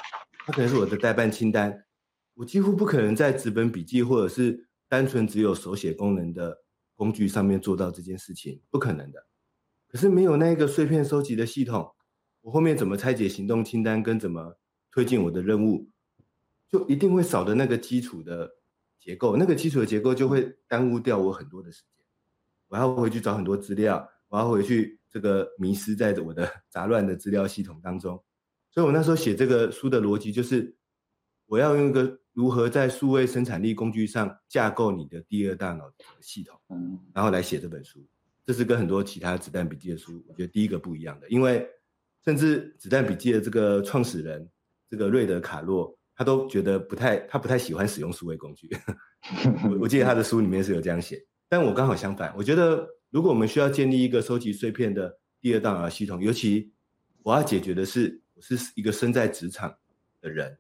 [0.46, 1.84] 它可能是我的代办清单。
[2.32, 4.66] 我几乎不可能在纸本笔记或者是。
[4.90, 6.62] 单纯只有手写功能的
[6.96, 9.26] 工具上面做到这件事情，不可能的。
[9.89, 11.95] 可是没有那个碎片收集的系统，
[12.43, 14.59] 我后面怎么拆解行动清单，跟怎么
[14.93, 15.89] 推进我的任务，
[16.68, 18.51] 就一定会少的那个基础的
[19.01, 19.36] 结构。
[19.36, 22.05] 那个基础的结构就会耽误掉我很多的时间。
[22.68, 28.22] 我要回去找很多资料，我要回去这个迷失在我的 杂乱的资料系统当中。
[28.70, 30.76] 所以我那时候写这个书的逻辑就是，
[31.47, 32.20] 我要用一个。
[32.34, 37.99] 如何在数位生产力工具上架构你的第二大脑系统，嗯，然后来写这本书，
[38.49, 41.68] 这是跟很多其他子弹笔记的书，我觉得第一个不一样的，因为
[42.24, 44.49] 甚至子弹笔记的这个创始人，
[44.88, 48.66] 这个瑞德卡洛，他都觉得不太，他不太喜欢使用数位工具。
[49.68, 56.72] 我我记得他的书里面是有这样写，但我刚好相反，我觉得如果我们需要建立一个收集碎片的第二大脑系统，尤其
[57.22, 59.76] 我要解决的是，我是一个身在职场
[60.22, 60.57] 的人。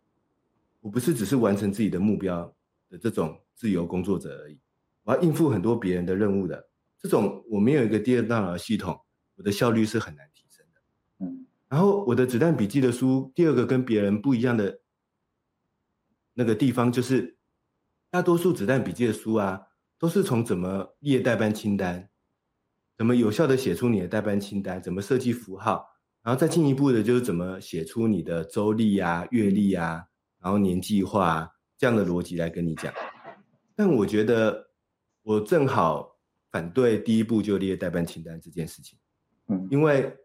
[0.80, 2.54] 我不是只是完成自己的目标
[2.90, 4.60] 的这种自由工作者而已，
[5.04, 6.68] 我要应付很多别人的任务的。
[6.98, 9.00] 这种我没有一个第二大脑系统，
[9.36, 10.80] 我的效率是很难提升的。
[11.24, 14.80] 嗯，然后我的子弹笔记的书，第二个跟别人不一样的
[16.34, 17.36] 那个地方就是，
[18.10, 19.60] 大多数子弹笔记的书啊，
[19.98, 22.08] 都是从怎么列代办清单，
[22.96, 25.86] 怎么有效的写出你的代办清单，怎么设计符号，
[26.22, 30.04] 然后再进一步的就是怎么写出你的周历啊、月历啊。
[30.40, 32.94] 然后年计划这样的逻辑来跟你讲，
[33.74, 34.70] 但我觉得
[35.22, 36.16] 我正好
[36.50, 38.98] 反对第一步就列代办清单这件事情，
[39.46, 40.16] 嗯，因为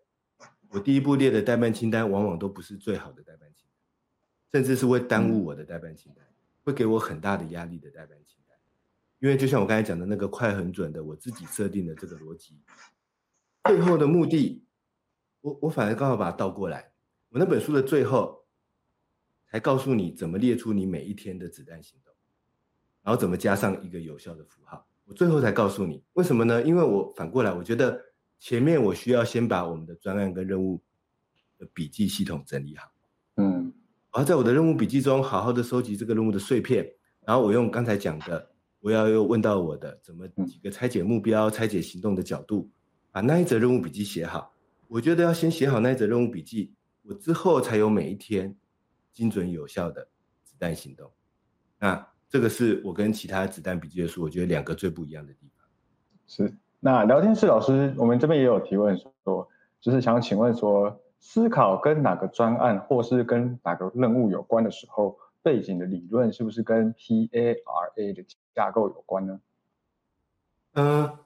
[0.70, 3.82] 我第一步列的代办清单往往都不是最好的代办清单，
[4.52, 6.26] 甚至是会耽误我的代办清单，
[6.64, 8.58] 会给我很大的压力的代办清单，
[9.20, 12.60] 因为就像我刚才讲的那个快很准的我自己设定的这个逻辑，
[13.66, 14.66] 最后的目的，
[15.42, 16.92] 我我反而刚好把它倒过来，
[17.30, 18.42] 我那本书的最后。
[19.46, 22.12] 才告诉你怎么列出你每一天的子弹行动，
[23.04, 24.88] 然后怎么加上一个有效的符号。
[25.06, 26.64] 我最后才告诉你为什么呢？
[26.64, 28.00] 因为我反过来，我觉得
[28.40, 30.82] 前面我需要先把我们的专案跟任务
[31.58, 32.92] 的笔记系统整理好。
[33.36, 33.74] 嗯，
[34.12, 36.90] 我要在我的任务笔记中好好的收集这个任务的碎片，
[37.26, 42.70] 然后我用刚才讲的，我要又问到我的怎么几个拆解目标、拆解行动的角度，
[43.12, 44.54] 把那一则任务笔记写好。
[44.88, 46.74] 我觉得要先写好那一则任务笔记，
[47.04, 48.56] 我之后才有每一天。
[49.14, 50.08] 精准有效的
[50.44, 51.12] 子弹行动，
[51.78, 55.68] 那这个是我跟其他子弹笔记的书，我觉得两个最不一样的地方。
[56.26, 59.48] 是，那聊天室老师，我们这边也有提问说，
[59.80, 68.26] 就是想请问说，思考跟哪个专案或是跟哪个任务有关的时候，背景的理论是不是跟 P A R A 的
[68.56, 69.40] 架构有关呢？
[70.74, 71.18] 嗯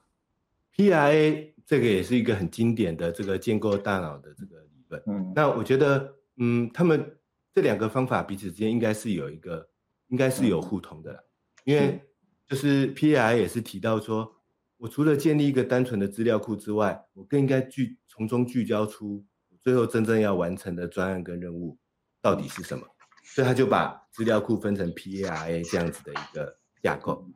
[0.73, 5.01] ，P R A 这个也是一个很经典的这个建构大脑的这个理论。
[5.05, 7.13] 嗯，那我觉得，嗯，他们。
[7.55, 9.67] 这两个方法彼此之间应该是有一个，
[10.07, 11.19] 应该是有互通的啦，
[11.65, 12.01] 因为
[12.45, 14.35] 就是 P I 也是提到说，
[14.77, 19.25] 我除了建立一个单纯的资料库之外，我更应该聚从中聚焦出
[19.61, 21.77] 最后真正要完成的专案跟任务
[22.21, 22.87] 到底是什么，
[23.23, 27.27] 所以他就把资料库分成 P A R A 这样子的一个架构。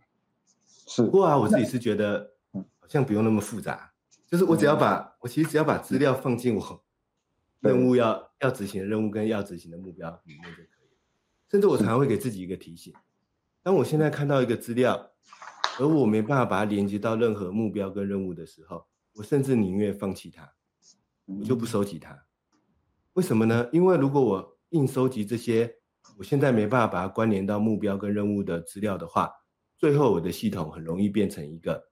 [0.66, 3.94] 是，不过啊，我自己是觉得好像不用那么复杂，
[4.28, 6.84] 就是我只要把我其实只要把资料放进我。
[7.60, 10.81] 任务要要执行的任务跟要执行的目标里面就可以，
[11.52, 12.94] 甚至我常常会给自己一个提醒：
[13.62, 15.12] 当我现在看到一个资料，
[15.78, 20.50] 而我没办法把它连接到任何目标跟任务的时候，我甚至宁愿放弃它，
[21.26, 22.18] 我就不收集它。
[23.14, 23.68] 为什么呢？
[23.74, 25.76] 因为如果我硬收集这些
[26.18, 29.30] 我现在没办法把它关联到目标跟任务的资料的话，
[29.78, 31.84] 最后我的系统很容易变成一个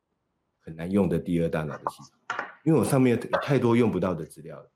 [0.61, 4.71] 很难用的第二大脑的系统，因为我上面有太多用不到的资料了。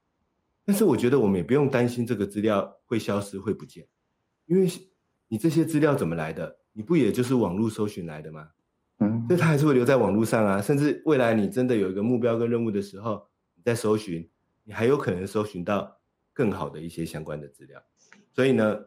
[0.65, 3.87] 但是我觉得我们也不用担心这个资料会消失会不见，
[4.45, 4.67] 因为
[5.27, 6.57] 你这些资料怎么来的？
[6.73, 8.49] 你不也就是网络搜寻来的吗？
[8.99, 10.61] 嗯，所以它还是会留在网络上啊。
[10.61, 14.27] 甚至未来你真的有一个目标跟任务的时候，你在搜寻，
[14.63, 15.99] 你还有可能搜寻到
[16.33, 17.83] 更好的一些相关的资料。
[18.33, 18.79] 所以呢，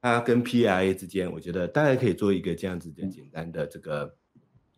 [0.00, 4.16] 它跟 P I A 之间，我觉得大家可以做一个这样子的简单的这个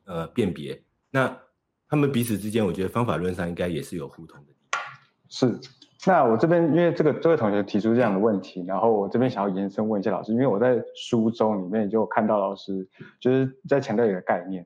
[0.04, 0.82] 呃辨别。
[1.10, 1.40] 那
[1.88, 4.80] 他们彼此之间，我觉得方法论上应该也是有互通的地方。
[5.28, 5.60] 是。
[6.06, 12.88] 那我这边因为这个这位同学提出这样的问题，然后我这边想要延伸问一下老师，因为我在书中里面就看到老师
[13.18, 14.64] 就是在强调一个概念，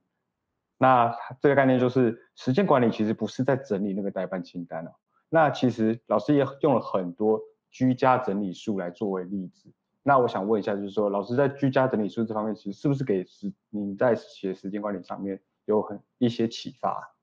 [0.77, 1.11] 那
[1.41, 4.91] 这个概念就是时间管理其实不是在整理那个代办清单哦，
[5.31, 9.73] 那其实老师也用了很多居家整理术来作为例子，
[10.03, 17.15] 那我想问一下，就是说老师在居家整理术这方面，其实是不是给时你在写时间管理上面有很一些启发？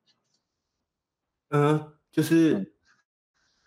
[1.49, 2.73] 嗯，就是。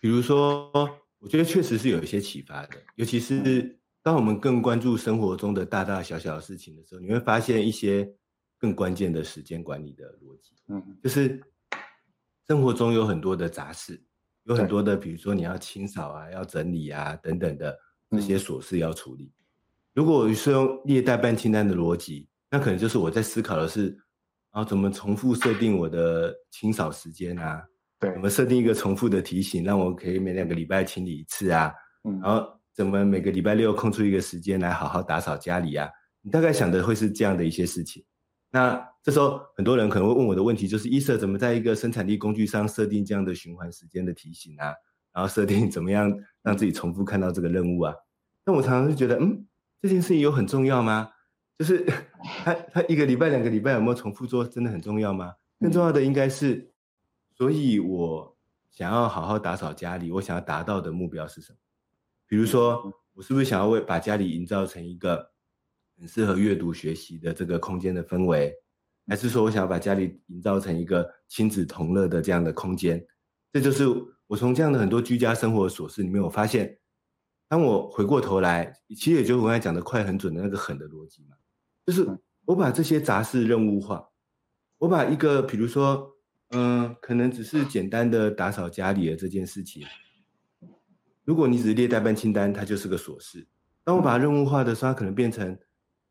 [0.00, 0.70] 比如说，
[1.18, 8.10] 我觉得确实是有一些启发的，尤其是当我们更关注生活中的大大小小的事情的时候，你会发现一些
[8.58, 10.54] 更关键的时间管理的逻辑。
[10.68, 11.38] 嗯，就是
[12.48, 14.02] 生活中有很多的杂事，
[14.44, 17.78] 有很多的，比如说你要清扫啊、要整理啊等等的
[18.10, 19.30] 这些琐事要处理。
[19.92, 23.88] 如果我是用列代办清单的逻辑，那可能就是我在思考的是，
[24.50, 27.62] 然后怎么重复设定我的清扫时间啊。
[28.00, 31.70] 对，我们设定一个重复的提醒，让我可以每两个礼拜清理一次啊。
[32.04, 35.86] 嗯，然后怎么每个礼拜六空出一个时间来好好打扫家里啊？
[36.22, 38.02] 你大概想的会是这样的一些事情。
[38.50, 44.72] 那这时候很多人可能会问我的问题就是：伊瑟怎么在一个生产力工具上设定这样的循环时间的提醒啊？
[45.12, 46.10] 然后设定怎么样
[46.42, 47.94] 让自己重复看到这个任务啊？
[48.46, 49.46] 那我常常就觉得，嗯，
[49.82, 51.10] 这件事情有很重要吗？
[51.58, 51.84] 就是
[52.44, 55.34] 他他一个礼拜两个礼拜有没有重复做，真的很重要吗？
[55.60, 56.69] 更重要的应该是。
[57.40, 58.36] 所以，我
[58.68, 61.58] 想要好好打扫家里，我想要达到的目标是什么？
[62.26, 65.26] 比如说，我是不是想要为把家里营造成一个
[65.96, 68.54] 很适合阅读学习的这个空间的氛围，
[69.06, 73.02] 还是说我想要把家里营造成一个亲子同乐的这样的空间？
[73.50, 73.86] 这就是
[74.26, 76.78] 我从这样的很多居家生活琐事里面，我发现，
[77.48, 81.36] 当我回过头来，其实也就是我刚才讲的快很准的那个狠的逻辑嘛，
[81.86, 82.06] 就是
[82.44, 84.10] 我把这些杂事任务化，
[84.76, 86.06] 我把一个比如说。
[86.50, 89.86] 嗯，可能只是简单的打扫家里的这件事情。
[91.24, 93.46] 如果你只是列代办清单，它就是个琐事。
[93.84, 95.56] 当我把任务化的时候，它可能变成，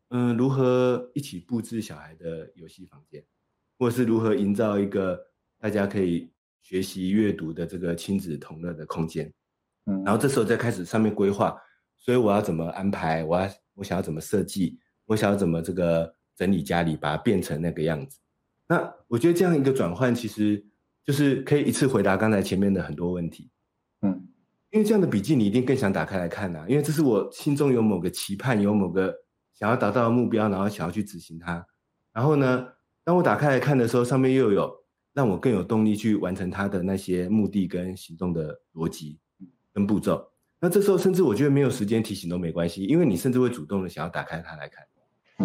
[0.08, 3.22] 嗯，如何一起布置小孩的游戏房间，
[3.78, 5.20] 或者是如何营造一个
[5.58, 6.32] 大家可以
[6.62, 9.30] 学习阅读的这个亲子同乐的空间。
[9.86, 11.54] 嗯，然后这时候再开始上面规划，
[11.98, 13.22] 所以我要怎么安排？
[13.24, 14.78] 我要我想要怎么设计？
[15.04, 18.19] 我想要怎么这个整理家里，把它变成那个样子。
[18.70, 20.64] 那我觉得这样一个转换，其实
[21.02, 23.50] 就是可以一次回答刚才前面的很多问题，
[24.02, 24.28] 嗯，
[24.70, 29.12] 因为这样的笔记你一定更想打开来看呐，因为这是我心中有某个期盼，有某个
[29.54, 31.66] 想要达到的目标，然后想要去执行它。
[32.12, 32.64] 然后呢，
[33.02, 34.72] 当我打开来看的时候，上面又有
[35.14, 39.18] 让我更有动力去完成它的那些目的跟行动的逻辑
[39.74, 40.24] 跟步骤。
[40.60, 44.86] 那这时候甚至我觉得没有时间提醒都没关系，因为你甚至会主动的想要打开它来看。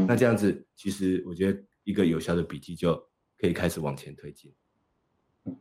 [0.08, 3.04] 那这样子，其实我觉得一个有效的笔记就。
[3.38, 4.54] 可以开始往前推进。
[5.46, 5.58] 嗯，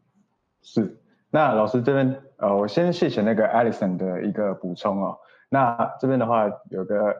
[0.62, 1.00] 是。
[1.30, 5.18] 那老师这边，呃，我先谢谢那个 Alison 的一个补充哦。
[5.48, 7.12] 那这边的话，有个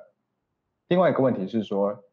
[0.87, 2.05] 另外一个问题是说，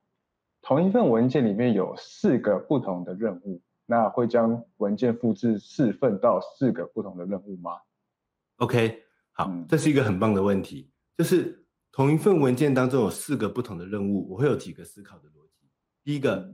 [0.64, 7.74] 同一份文件里面有四个不同的任务，那会将文件复制四份到四个不同的任务吗
[8.58, 10.90] ？OK，好，这是一个很棒的问题。
[11.16, 15.70] 就是同一份文件当中有四个不同的任务，我会有几个思考的逻辑。
[16.04, 16.52] 第一个。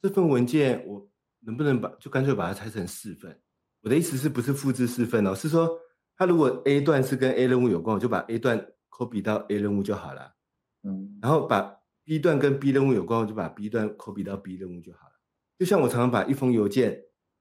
[0.00, 1.08] 这份文件我
[1.40, 3.40] 能不能把就干脆把它拆成四份？
[3.82, 5.34] 我的意思是不是复制四份哦？
[5.34, 5.70] 是说，
[6.16, 10.34] 它如果 A 段是跟 A 任务有关，我就把 A 段 copy 到 A 任务就好了。
[10.82, 15.12] 嗯，然后把 B 段跟 B 任务有关，我就把 B 段 copy 到 B 任务就好了。
[15.58, 17.00] 就像我常常把一封邮件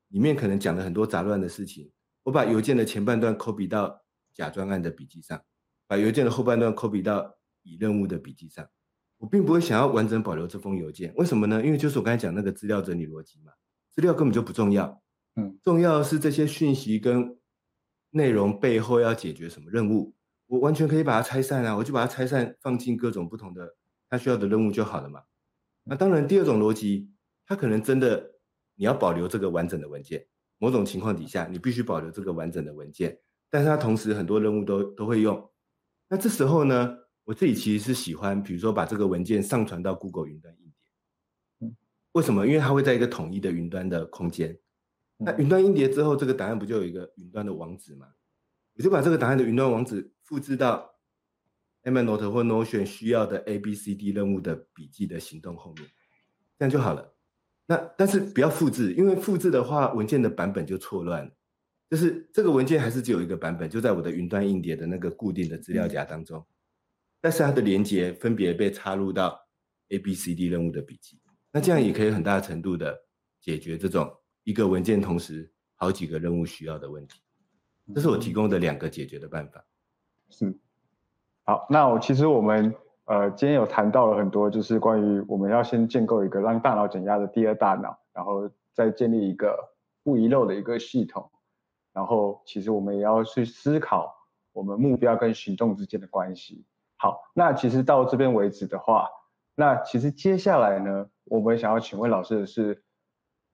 [0.10, 1.92] 里面可能讲了很多杂乱的事情，
[2.24, 4.02] 我把邮件的前半段 copy 到
[4.34, 5.40] 甲专案的笔记上，
[5.88, 8.68] 把邮件的后半段 copy 到乙任务的笔记上。
[9.18, 11.64] 我并不会想要完整保留这封邮件，为什么呢？
[11.66, 13.52] 因为就是我刚才讲那个资料整理逻辑嘛，
[13.92, 15.02] 资料根本就不重要，
[15.36, 17.38] 嗯，重要的是这些讯息跟
[18.12, 20.14] 内容背后要解决什么任务，
[20.48, 23.76] 我完全可以把它拆散啊，我就把它拆散放进各种不同的
[24.10, 25.22] 它需要的任务就好了嘛。
[25.86, 27.10] 那当然，第二种逻辑，
[27.48, 28.34] 它可能真的
[28.76, 33.18] 你要保留这个完整的文件，某种情况底下你必须保留这个完整的文件，
[33.50, 35.50] 但是它同时很多任务都都会用，
[36.10, 36.98] 那这时候呢？
[37.26, 40.72] 我自己其实是喜欢，比如说把这个文件上传到 Google 云端硬
[41.60, 41.76] 碟。
[42.14, 42.48] 为什么？
[42.48, 44.58] 因为它会在一个统一的云端的空间。
[45.18, 48.08] 那云端硬碟之后，这个档案不就有一个云端的网址吗？
[48.78, 50.96] 我就把这个档案的云端网址复制到
[51.84, 55.88] Evernote 或 Notion 需要的 A、B、C、D 任务的笔记的行动后面，
[56.60, 57.16] 这样就好了。
[57.66, 61.32] 那但是不要复制，因为复制的话，文件的版本就错乱了。
[61.90, 66.46] 就是这个文件还是只有一个版本，就在我的云端硬碟的那个固定的资料夹当中，
[67.26, 69.36] 但是它的连接分别被插入到
[69.90, 71.20] A、B、C、D 任务的笔记。
[71.52, 72.96] 那这样也可以很大程度的
[73.42, 77.20] 解决这种一个文件同时好几个任务需要的问题。
[77.96, 79.66] 这是我提供的两个解决的办法。
[80.30, 80.56] 是，
[81.46, 82.72] 好，那我其实我们
[83.06, 89.58] 呃今天有谈到了很多，就是关于我们要先建构一个让大脑减压的第二大脑，然后再建立一个
[90.04, 91.28] 不遗漏的一个系统。
[91.92, 94.14] 然后，其实我们也要去思考
[94.54, 96.64] 我们目标跟行动之间的关系。
[96.98, 99.10] 好，那其实到这边为止的话，
[99.56, 102.84] 那其实接下来呢，我们想要请问老师的是，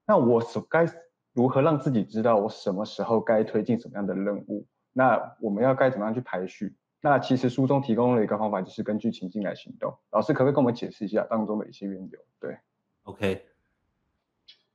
[0.05, 0.85] 那我所该
[1.33, 4.67] 如何让自己知道我什么时候该推进什么样的任务？
[4.93, 6.75] 那我们要该怎么样去排序？
[7.01, 9.97] 那其实书中提供了一个方法，就是根据情境来行动。
[10.11, 12.19] 老师可不可以跟我们解释一下当中的一些缘由？
[12.39, 12.57] 对
[13.03, 13.45] ，OK。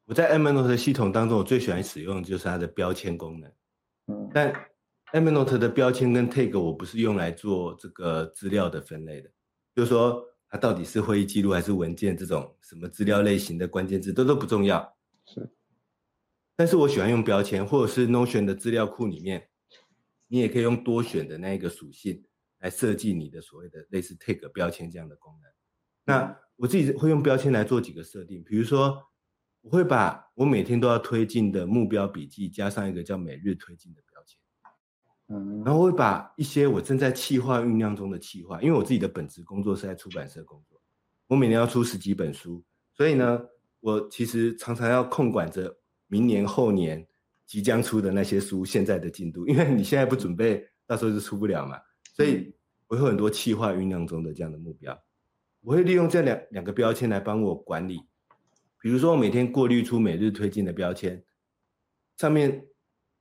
[0.06, 3.50] 我在 Evernote 的系统当中，我最喜欢使用的就是它的标签功能。
[4.06, 4.52] 嗯，但
[5.12, 9.30] Evernote 的标签跟 Tag 我不是用来做这个资料的分类的，
[9.74, 14.96] 就是说它到底是会议记录还是文件这种什么资料类型的关键字都都不重要。
[15.24, 15.48] 是，
[16.57, 19.48] 但是我喜欢用标签，或者是 Notion 的资料库里面，
[20.26, 22.24] 你也可以用多选的那一个属性
[22.59, 25.50] 来设计你的所谓的类似 Tag 标签这样的功能。
[26.04, 29.02] 那我自己会用标签来做几个设定，比如说。
[29.62, 34.00] 我会把我每天都要推进的目标笔记加上一个叫每日推进的
[35.29, 40.81] 嗯，然后我会把一些我正在企划酝酿中的企划，因为我自己的本职工作是在出版社工作，
[41.27, 42.62] 我每年要出十几本书，
[42.95, 43.41] 所以呢，
[43.81, 47.05] 我其实常常要控管着明年后年
[47.45, 51.77] 即将出的那些书现在的进度，因为你现在不准备，到时候就出不了嘛，
[52.14, 52.55] 所以
[52.87, 54.97] 我有很多企划酝酿中的这样的目标，
[55.62, 58.01] 我会利用这两两个标签来帮我管理。
[58.81, 61.20] 比如说，我每天过滤出每日推进的标签，
[62.16, 62.64] 上面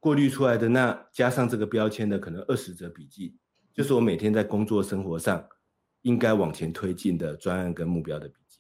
[0.06, 3.36] 过滤出来的那加上这个标签的可能二十则笔记，
[3.74, 5.44] 就是我每天在工作生活上
[6.04, 8.60] 应该往前推进的专案跟目标的笔记。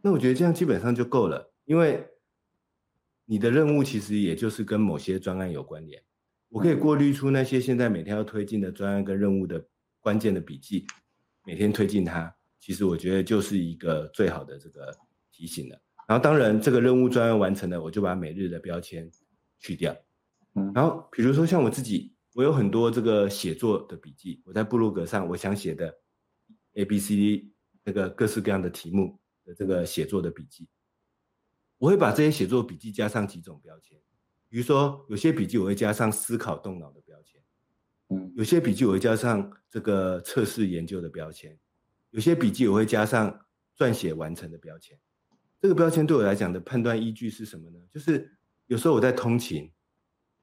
[0.00, 2.06] 那我觉得这样基本上就够了，因为
[3.24, 6.00] 你的任务其实也就是跟某些专案有关联。
[6.50, 9.66] 我可以过滤出那些现在每天要推进的专案跟任务的
[9.98, 10.86] 关键的笔记，
[11.44, 14.96] 每天推进它，其实我觉得就是一个最好的这个
[15.32, 15.76] 提醒了。
[16.06, 19.10] 然后当然，这个任务专案完成了，我就把每日的标签
[19.58, 19.92] 去掉。
[20.56, 25.94] 嗯，然后比如说像我自己，我有很多这个写作的笔记，我在部落格上我想写的
[26.74, 27.54] A、B、C、D
[27.84, 30.66] 那个各式各样的题目的这个写作的笔记，
[31.78, 33.96] 我会把这些写作笔记加上几种标签。
[34.48, 37.42] 比如说有些笔记我会加上思考动脑的标签，
[38.08, 41.58] 嗯，有些笔记我会加上这个测试研究的标签，
[42.10, 43.46] 有些笔记我会加上
[43.76, 44.98] 撰写完成的标签。
[45.60, 47.78] 这个标签对我来讲的判断依据是什么呢？
[47.90, 49.70] 就是有时候我在通勤，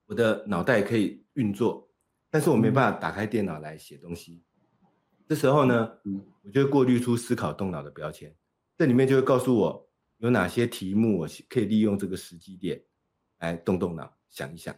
[0.06, 1.90] 我的脑袋可以运作，
[2.30, 4.42] 但是我没办法打开电脑来写东西。
[5.28, 5.92] 这时候呢，
[6.44, 8.36] 我就会过滤出思考动脑的标签，
[8.78, 12.82] 这里面就会告诉我有哪些题目我可以利用这个时机点
[13.40, 14.76] 来动动脑想一想。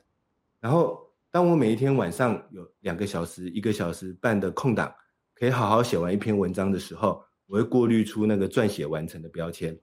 [0.59, 4.93] 然后，当我每一天晚上有两个小时、一个小时半的空档，
[5.33, 9.77] 可以好好写完一篇文章的时候，我会过滤出那个撰写完成的标签。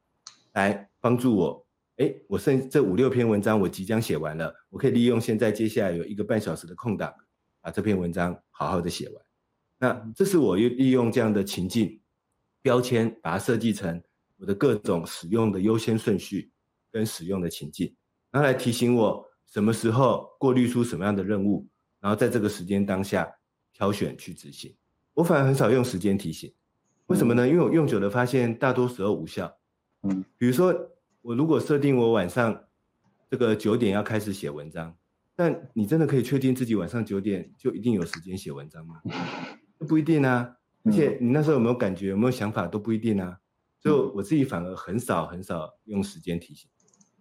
[0.53, 1.66] 来帮助我，
[1.97, 7.12] 哎，我剩这五六篇文章，我即将写完了，我可以利用现在接下来有一个半小时的空档，
[7.61, 9.24] 把这篇文章好好的写完。
[9.78, 12.01] 那这是我又利用这样的情境
[12.62, 14.03] 标签，把它设计成
[14.38, 16.51] 我的各种使用的优先顺序
[16.90, 17.95] 跟使用的情境，
[18.30, 21.66] 然后来提醒我什么时候过滤出什么样的任务，
[22.01, 23.30] 然后在这个时间当下
[23.72, 24.74] 挑选去执行。
[25.14, 26.51] 我反而很少用时间提醒，
[27.07, 27.47] 为什么呢？
[27.47, 29.55] 因为我用久了发现大多时候无效。
[30.05, 30.74] 嗯，比如说
[31.22, 32.64] 我如果设定我晚上
[33.30, 34.96] 这个九点要开始写文章，
[35.36, 39.00] 但你真的可以确定自己晚上九点就一定有时间写文章吗？
[39.88, 43.38] 不一定啊，而且你那时候有没有感觉、有没有想法都不一定啊。
[43.80, 46.68] 就我自己反而很少很少用时间提醒，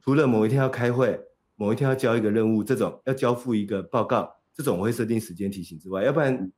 [0.01, 1.19] 除了某一天要开会、
[1.55, 6.51] 某一天要交一个任务这种要交付一个报告这种我会设定时间提醒之外，要不然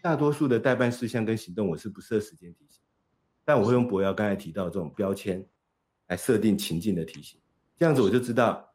[0.00, 2.80] 大多数的代办事项跟行动我是不设时间提醒。
[3.44, 5.44] 但我会用博瑶刚才提到这种标签
[6.08, 7.40] 来设定情境的提醒，
[7.76, 8.68] 这样子我就知道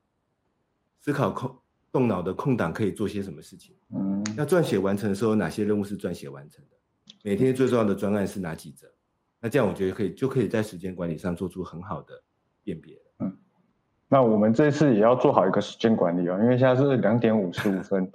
[1.02, 1.56] 思考空
[1.92, 3.76] 动脑的空档可以做些什么事情。
[3.94, 6.78] 嗯，要撰写完成的时候，哪些任务是撰写完成的？
[7.24, 8.88] 每天最重要的专案是哪几则？
[9.40, 12.24] 那这样我觉得可以，就可以在时间管理上做出很好的
[12.64, 12.98] 辨别。
[13.20, 13.38] 嗯，
[14.08, 18.10] 那我们这次也要做好一个时间管理哦，因为现在是两点五十五分。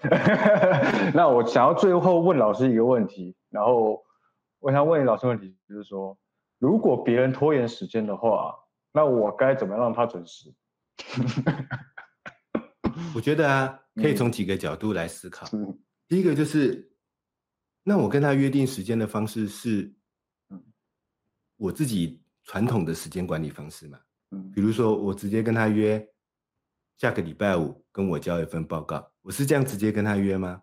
[1.15, 4.03] 那我想要最后问老师一个问题，然后
[4.59, 6.17] 我想问你老师问题，就是说，
[6.59, 8.55] 如果别人拖延时间的话，
[8.99, 10.53] 那我该怎么让他准时？
[13.15, 15.47] 我觉得啊，可以从几个角度来思考。
[16.09, 16.91] 第一个就是，
[17.85, 19.95] 那我跟他约定时间的方式是，
[21.57, 24.01] 我自己传统的时间管理方式嘛。
[24.33, 26.05] 嗯，比如说我直接跟他约
[26.97, 30.61] 下个礼拜五跟我交一份报告，我是这样直接跟他约吗？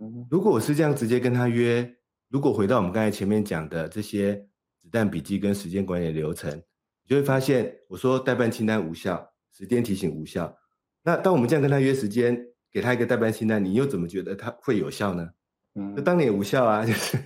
[0.00, 1.88] 嗯，如果我是这样直接跟他约，
[2.30, 4.34] 如果回到我们刚才前面讲的这些
[4.82, 6.64] 子弹笔记跟时间管理流程，你
[7.10, 10.56] 就会发现，我说代办清单无效，时间提醒无效。
[11.02, 12.40] 那当我们这样跟他约时间，
[12.70, 15.28] 给他一个代办清单，你又怎么觉得他会有效呢？
[15.74, 17.18] 嗯，那当年无效啊， 就是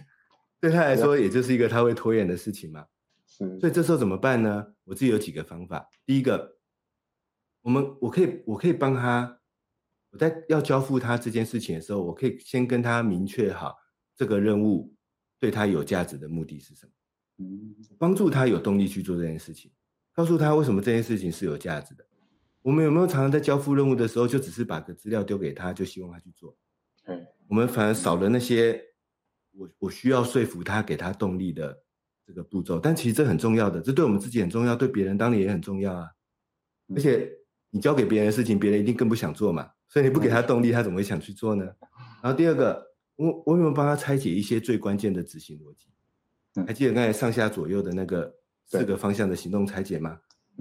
[0.59, 2.87] 对他来说，也就是一个他会拖延的事情嘛。
[3.27, 4.65] 是，所以这时候怎么办呢？
[4.85, 5.87] 我自己有几个方法。
[6.07, 6.57] 第一个，
[7.61, 9.39] 我们我可以我可以帮他，
[10.13, 13.77] 我在要交付他这件事情的时候，我可以先跟他明确好
[14.17, 14.95] 这个任务
[15.39, 17.04] 对他有价值的目的是什么，嗯，
[17.99, 19.71] 帮助他有动力去做这件事情，
[20.13, 22.07] 告诉他为什么这件事情是有价值的。
[22.63, 26.57] 我们有没有常常在交付任务的时候，就只是把个资料丢给他，就希望他去做？
[27.05, 28.81] 嗯，我们反而少了那些
[29.53, 31.79] 我我需要说服他给他动力的
[32.27, 32.79] 这个步骤。
[32.79, 36.09] 但其实这很重要的，这对我们自己很重要，对别人当然也很重要啊。
[36.95, 37.31] 而且
[37.71, 39.71] 你交给别人的事情，别人一定更不想做嘛。
[39.89, 41.65] 所以你不给他动力，他怎么会想去做呢？
[42.23, 42.83] 然后第二个，
[43.17, 45.89] 我我有没有帮他拆解一些最关键的执行逻辑？
[46.67, 48.33] 还记得刚才上下左右的那个
[48.67, 50.19] 四个方向的行动拆解吗？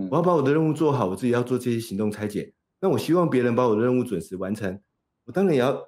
[0.10, 2.54] 我要把我的任务做好，我自己要做这些行动拆解。
[2.80, 4.82] 那我希望别人把我的任务准时完成，
[5.26, 5.80] 我当然也要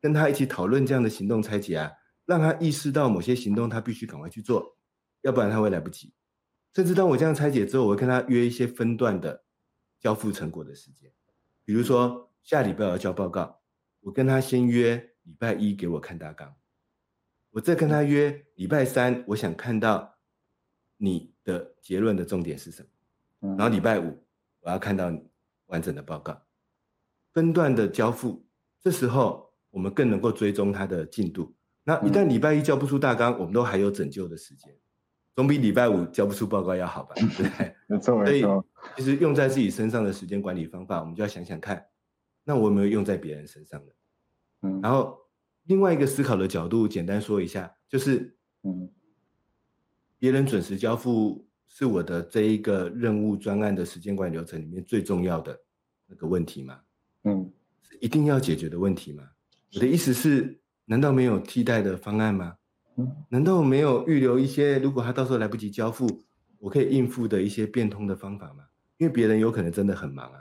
[0.00, 1.92] 跟他一起讨论这样的行动拆解啊，
[2.26, 4.76] 让他意识到某些行动他必须赶快去做，
[5.22, 6.12] 要不然他会来不及。
[6.74, 9.44] 甚至当我这样拆解之后，我会跟他约一些分段的
[10.00, 11.12] 交付成果的时间，
[11.64, 13.60] 比如说下礼拜要交报告，
[14.00, 16.52] 我跟他先约礼拜一给我看大纲，
[17.54, 20.16] 我再跟他约礼拜三，我想看到
[20.96, 23.54] 你的结论的重点是什么。
[23.56, 24.20] 然后礼拜五
[24.58, 25.12] 我要看到
[25.66, 26.36] 完整的报告，
[27.32, 28.44] 分段的交付，
[28.80, 31.54] 这时候我们更能够追踪它的进度。
[31.84, 34.76] 那一旦礼拜一交不出大纲，我们都还有拯救的时间，
[35.36, 37.14] 总比礼拜五交不出报告要好吧？
[37.38, 38.66] 对，没错没错。
[38.96, 41.86] 其实用在自己身上的时间管理方法，我们就要想想看，
[42.42, 43.92] 那我有没有用在别人身上的？
[44.62, 45.20] 嗯，然后
[45.64, 48.90] 另外一个思考的角度，简单说一下，就是嗯，
[50.18, 51.46] 别人准时交付。
[51.66, 55.58] 是我的这一个任务专案的时间管理流程里面最重要的
[56.06, 56.78] 那个问题吗？
[57.24, 57.50] 嗯，
[57.82, 59.24] 是一定要解决的问题吗？
[59.74, 62.54] 我的意思是，难道没有替代的方案吗？
[62.96, 66.06] 嗯，难道没有预留一些如果他到时候来不及交付，
[66.60, 68.64] 我可以应付的一些变通的方法吗？
[68.98, 70.38] 因为别人有可能真的很忙啊。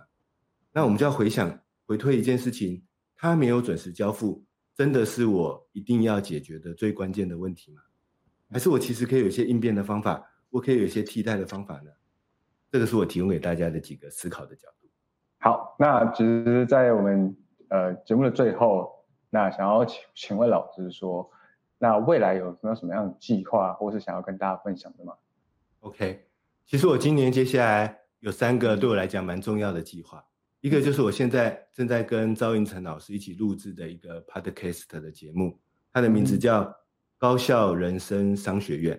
[0.72, 2.84] 那我们就要回想回推一件事情，
[3.16, 4.46] 他没有准时交付，
[4.76, 7.82] 真的是我一定要解决的最关键的问题吗？
[8.52, 10.24] 还是我其实可以有一些应变的方法？
[10.50, 11.90] 我可以有一些替代的方法呢，
[12.72, 14.88] 这个是我提供给大家的几个思考的角度。
[15.40, 17.36] 好，那其实，在我们
[17.70, 21.28] 呃节目的最后，那想要请请问老师说，
[21.80, 25.14] 那未来有没有什么样的计划，或是想要跟大家分享的吗
[25.80, 26.28] ？OK，
[26.66, 30.24] 其实我今年接下来有三个对我来讲蛮重要的计划，
[30.64, 35.60] 一个就是我现在正在跟赵云成老师一起录制的一个 Podcast 的节目，
[35.92, 36.64] 它的名字叫
[37.18, 38.98] 《高效人生商学院》，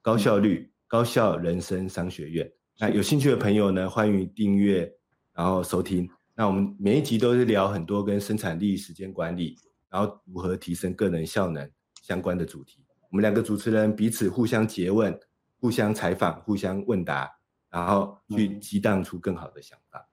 [0.00, 0.70] 高效率。
[0.86, 4.88] 高效人生商学院，那有兴趣的朋友呢，欢迎订阅，
[5.32, 6.08] 然后收听。
[6.36, 9.58] 那我们每一集都是聊很多跟生产力、时间管理，
[9.90, 11.68] 然后如何提升个人效能
[12.00, 12.84] 相关的主题。
[13.10, 15.18] 我们两个主持人彼此互相诘问、
[15.56, 17.28] 互相采访、互相问答，
[17.68, 20.06] 然后去激荡出更好的想法。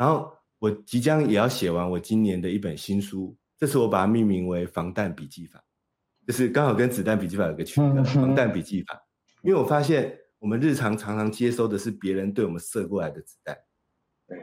[0.00, 5.62] 然后我即将也要写完我今年的一本新书，这次我把它命名为《防弹笔记法》，
[6.26, 8.94] 就是刚好跟子弹笔记法有个区别，防弹笔记法》。
[9.42, 13.54] 因为我发现，我们日常常常接收的是别人对我们射过来的子弹，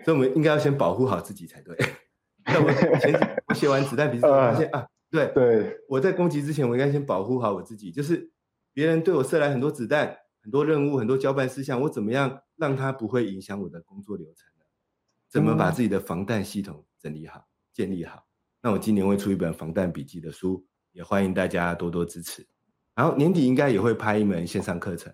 [0.05, 1.75] 所以我们应该要先保护好自己才对。
[2.45, 7.91] 那我前我写完子弹笔记，发现 啊，对对，我在攻击之前，我应该先保护好我自己。
[7.91, 8.29] 就是
[8.73, 14.56] 别人对我射来很多子弹、很多任务、很多交办事项，我怎么样让他不会影响我的工作流程呢？
[15.29, 18.25] 怎么把自己的防弹系统整理好、建立好？
[18.61, 22.45] 那我今年会出一本防弹笔记的书，也欢迎大家多多支持。
[22.95, 25.13] 然后年底应该也会拍一门线上课程，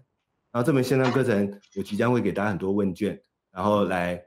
[0.51, 4.23] 然后这门线上课程我即将会给大家很多问卷，然后来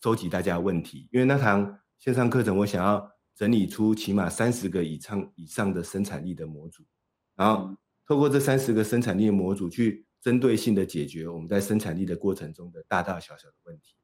[0.00, 1.08] 收集大家的问题。
[1.10, 6.84] 因为那堂线上课程我想要整理出起码三十个以上以上的生产力的模组，
[7.34, 13.97] 然后透过这三十个生产力的模组去针对性的解决我们在生产力的过程中的大大小小的问题。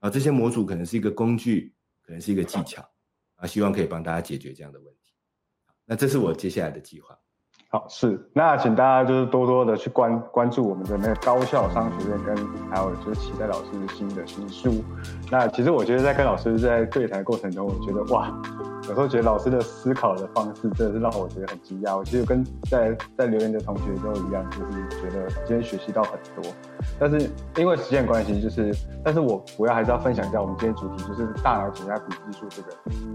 [0.00, 2.82] 啊，这些模组可能是一个工具，可能是一个技巧，
[3.36, 5.12] 啊，希望可以帮大家解决这样的问题。
[5.84, 7.18] 那这是我接下来的计划。
[7.70, 12.34] 好，是那请大家就是多多的去关关注我们的那个高校商学院，跟
[12.70, 14.82] 还有就是期待老师新的新书。
[15.30, 18.32] 那其实我觉得在跟老师在对谈过程中，我觉得哇，
[18.88, 21.96] 有时候觉得老师的思考的方式真的是让我觉得很惊讶。
[21.96, 26.50] 我其实跟在在留言的同学都一样，就是觉得今天学习到很多。
[26.98, 28.74] 但是因为时间关系，就是，
[29.04, 32.68] 但是我我要还是要分享一下我们今天主题，就是大脑减压笔技术这个。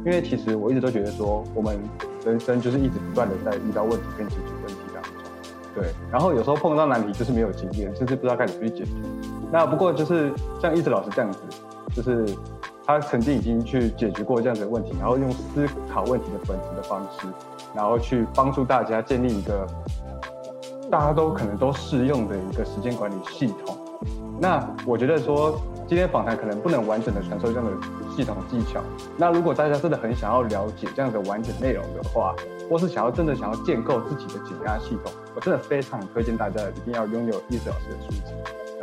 [0.05, 1.80] 因为其实我一直都觉得说，我们
[2.24, 5.11] 人生就是一直不断的在遇到问题跟解决问题当中，
[5.74, 5.91] 对。
[6.11, 8.91] 然后有时候碰到难题就是没有经验，甚至不知道该怎么去解决。
[9.51, 11.39] 那不过就是像一直老师这样子，
[11.95, 12.26] 就是
[12.86, 17.27] 他曾经已经去解决过这样子的问题，然后用思考问题的本质的方式，
[17.73, 19.67] 然后去帮助大家建立一个。
[20.91, 23.75] 大家都可能都适用的一个时间管理系统。
[24.39, 27.71] 那我觉得说，今天访谈可能不能完整的传授这样的
[28.15, 28.79] 系统技巧。
[29.17, 32.36] 那如果大家真的很想要了解这样的完整内容的话，
[32.69, 38.34] 或是想要真的想要建构自己的减压系统，我真的非常推荐大家一定要拥有易子老师的书籍。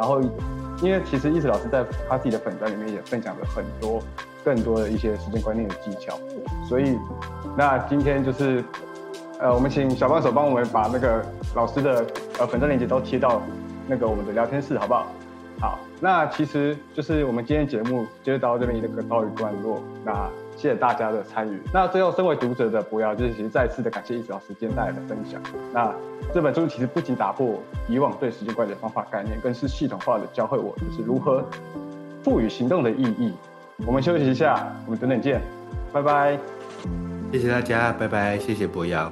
[0.01, 0.21] 然后，
[0.83, 4.03] 因为其实易思老师在他自己的粉专里面也分享了很多
[4.43, 6.19] 更多的一些时间观念的技巧。
[6.67, 6.99] 所以，
[7.57, 8.65] 那今天就是。
[9.43, 11.25] 呃，我们请小帮手帮我们把那个
[11.55, 12.05] 老师的
[12.39, 13.41] 呃粉丝链接都贴到
[13.89, 15.07] 那个我们的聊天室，好不好？
[15.59, 19.81] 好，那其实就是我们今天节目就到这边一个告一段落。
[20.05, 20.29] 那
[20.61, 21.61] 谢大家的参与。
[21.73, 25.41] 那最后，身为读者的博瑶，就是其实再次的感谢一直老师今天带来的分享。
[25.73, 25.93] 那
[26.35, 27.59] 这本书其实不仅打破
[27.89, 31.45] 以往对时间管理的方法概念，更是系统化的教会我就是如何
[32.23, 33.33] 赋予行动的意义。
[33.87, 35.41] 我们休息一下，我们等等见，
[35.93, 36.39] 拜拜。
[37.33, 39.11] 谢谢大家，拜拜，谢谢博瑶。